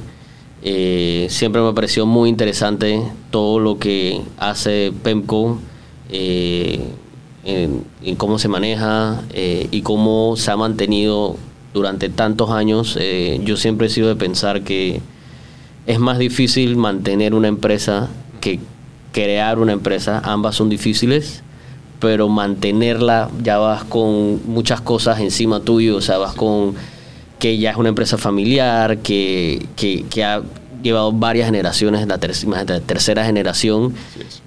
Eh, 0.62 1.28
siempre 1.30 1.62
me 1.62 1.72
pareció 1.72 2.06
muy 2.06 2.28
interesante 2.28 3.02
todo 3.32 3.60
lo 3.62 3.80
que 3.80 4.20
hace 4.38 4.92
PEMCO, 5.04 5.58
eh, 6.12 6.82
en, 7.43 7.86
cómo 8.17 8.39
se 8.39 8.47
maneja 8.47 9.21
eh, 9.34 9.67
y 9.71 9.82
cómo 9.82 10.36
se 10.38 10.52
ha 10.52 10.58
mantenido 10.58 11.38
durante 11.73 12.10
tantos 12.10 12.52
años. 12.52 12.97
Eh, 12.99 13.39
yo 13.43 13.58
siempre 13.58 13.88
he 13.88 13.89
sido 13.89 14.08
de 14.08 14.15
pensar 14.15 14.63
que 14.63 15.02
es 15.86 15.99
más 15.99 16.17
difícil 16.17 16.75
mantener 16.75 17.34
una 17.34 17.47
empresa 17.47 18.10
que 18.41 18.60
crear 19.12 19.60
una 19.60 19.73
empresa. 19.73 20.21
Ambas 20.23 20.56
son 20.56 20.69
difíciles, 20.69 21.43
pero 21.99 22.30
mantenerla 22.30 23.30
ya 23.43 23.58
vas 23.58 23.84
con 23.84 24.41
muchas 24.47 24.82
cosas 24.82 25.19
encima 25.19 25.60
tuyo, 25.62 25.97
o 25.97 26.02
sea, 26.02 26.17
vas 26.17 26.36
con 26.36 26.75
que 27.39 27.58
ya 27.58 27.71
es 27.71 27.78
una 27.78 27.89
empresa 27.89 28.17
familiar, 28.17 28.97
que, 28.97 29.65
que, 29.78 30.06
que 30.10 30.23
ha 30.25 30.41
llevado 30.82 31.12
varias 31.12 31.46
generaciones, 31.48 32.08
la, 32.08 32.18
ter- 32.18 32.36
la 32.48 32.80
tercera 32.82 33.26
generación, 33.26 33.94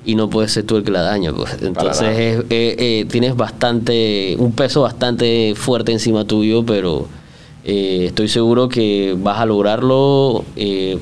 y 0.04 0.14
no 0.14 0.28
puedes 0.30 0.52
ser 0.52 0.64
tú 0.64 0.76
el 0.76 0.84
que 0.84 0.90
la 0.90 1.02
daña. 1.02 1.32
Pues. 1.32 1.56
Entonces 1.62 2.08
es- 2.16 2.38
eh, 2.50 2.76
eh, 2.78 3.06
tienes 3.10 3.36
bastante, 3.36 4.36
un 4.38 4.52
peso 4.52 4.82
bastante 4.82 5.54
fuerte 5.56 5.92
encima 5.92 6.24
tuyo, 6.24 6.64
pero 6.64 7.06
eh, 7.64 8.06
estoy 8.08 8.28
seguro 8.28 8.68
que 8.68 9.16
vas 9.18 9.38
a 9.38 9.46
lograrlo, 9.46 10.44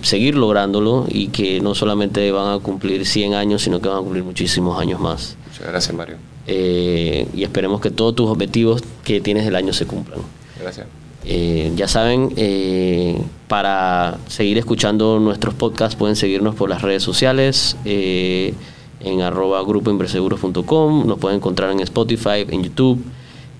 seguir 0.02 0.34
lográndolo 0.36 1.06
y 1.08 1.28
que 1.28 1.60
no 1.60 1.74
solamente 1.74 2.30
van 2.32 2.52
a 2.54 2.58
cumplir 2.58 3.06
100 3.06 3.34
años, 3.34 3.62
sino 3.62 3.80
que 3.80 3.88
van 3.88 3.98
a 3.98 4.00
cumplir 4.02 4.24
muchísimos 4.24 4.78
años 4.80 5.00
más. 5.00 5.36
Muchas 5.52 5.66
gracias, 5.68 5.96
Mario. 5.96 6.16
Y 6.46 7.42
esperemos 7.42 7.80
que 7.80 7.90
todos 7.90 8.14
tus 8.14 8.28
objetivos 8.28 8.82
que 9.04 9.20
tienes 9.20 9.44
del 9.44 9.54
año 9.56 9.72
se 9.72 9.86
cumplan. 9.86 10.18
Gracias. 10.60 10.86
Eh, 11.24 11.72
ya 11.76 11.86
saben, 11.86 12.32
eh, 12.36 13.20
para 13.48 14.18
seguir 14.28 14.58
escuchando 14.58 15.20
nuestros 15.20 15.54
podcasts 15.54 15.96
pueden 15.96 16.16
seguirnos 16.16 16.54
por 16.54 16.70
las 16.70 16.82
redes 16.82 17.02
sociales, 17.02 17.76
eh, 17.84 18.54
en 19.00 19.20
arroba 19.20 19.62
grupoinverseguros.com, 19.62 21.06
nos 21.06 21.18
pueden 21.18 21.38
encontrar 21.38 21.70
en 21.72 21.80
Spotify, 21.80 22.46
en 22.48 22.62
YouTube 22.62 23.02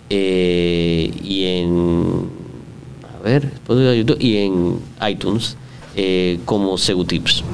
y 0.09 1.44
en 1.44 2.29
a 3.18 3.23
ver, 3.23 3.53
YouTube 3.68 4.18
y 4.20 4.38
en 4.38 4.79
iTunes 5.07 5.57
como 6.44 6.77
Segutips. 6.77 7.44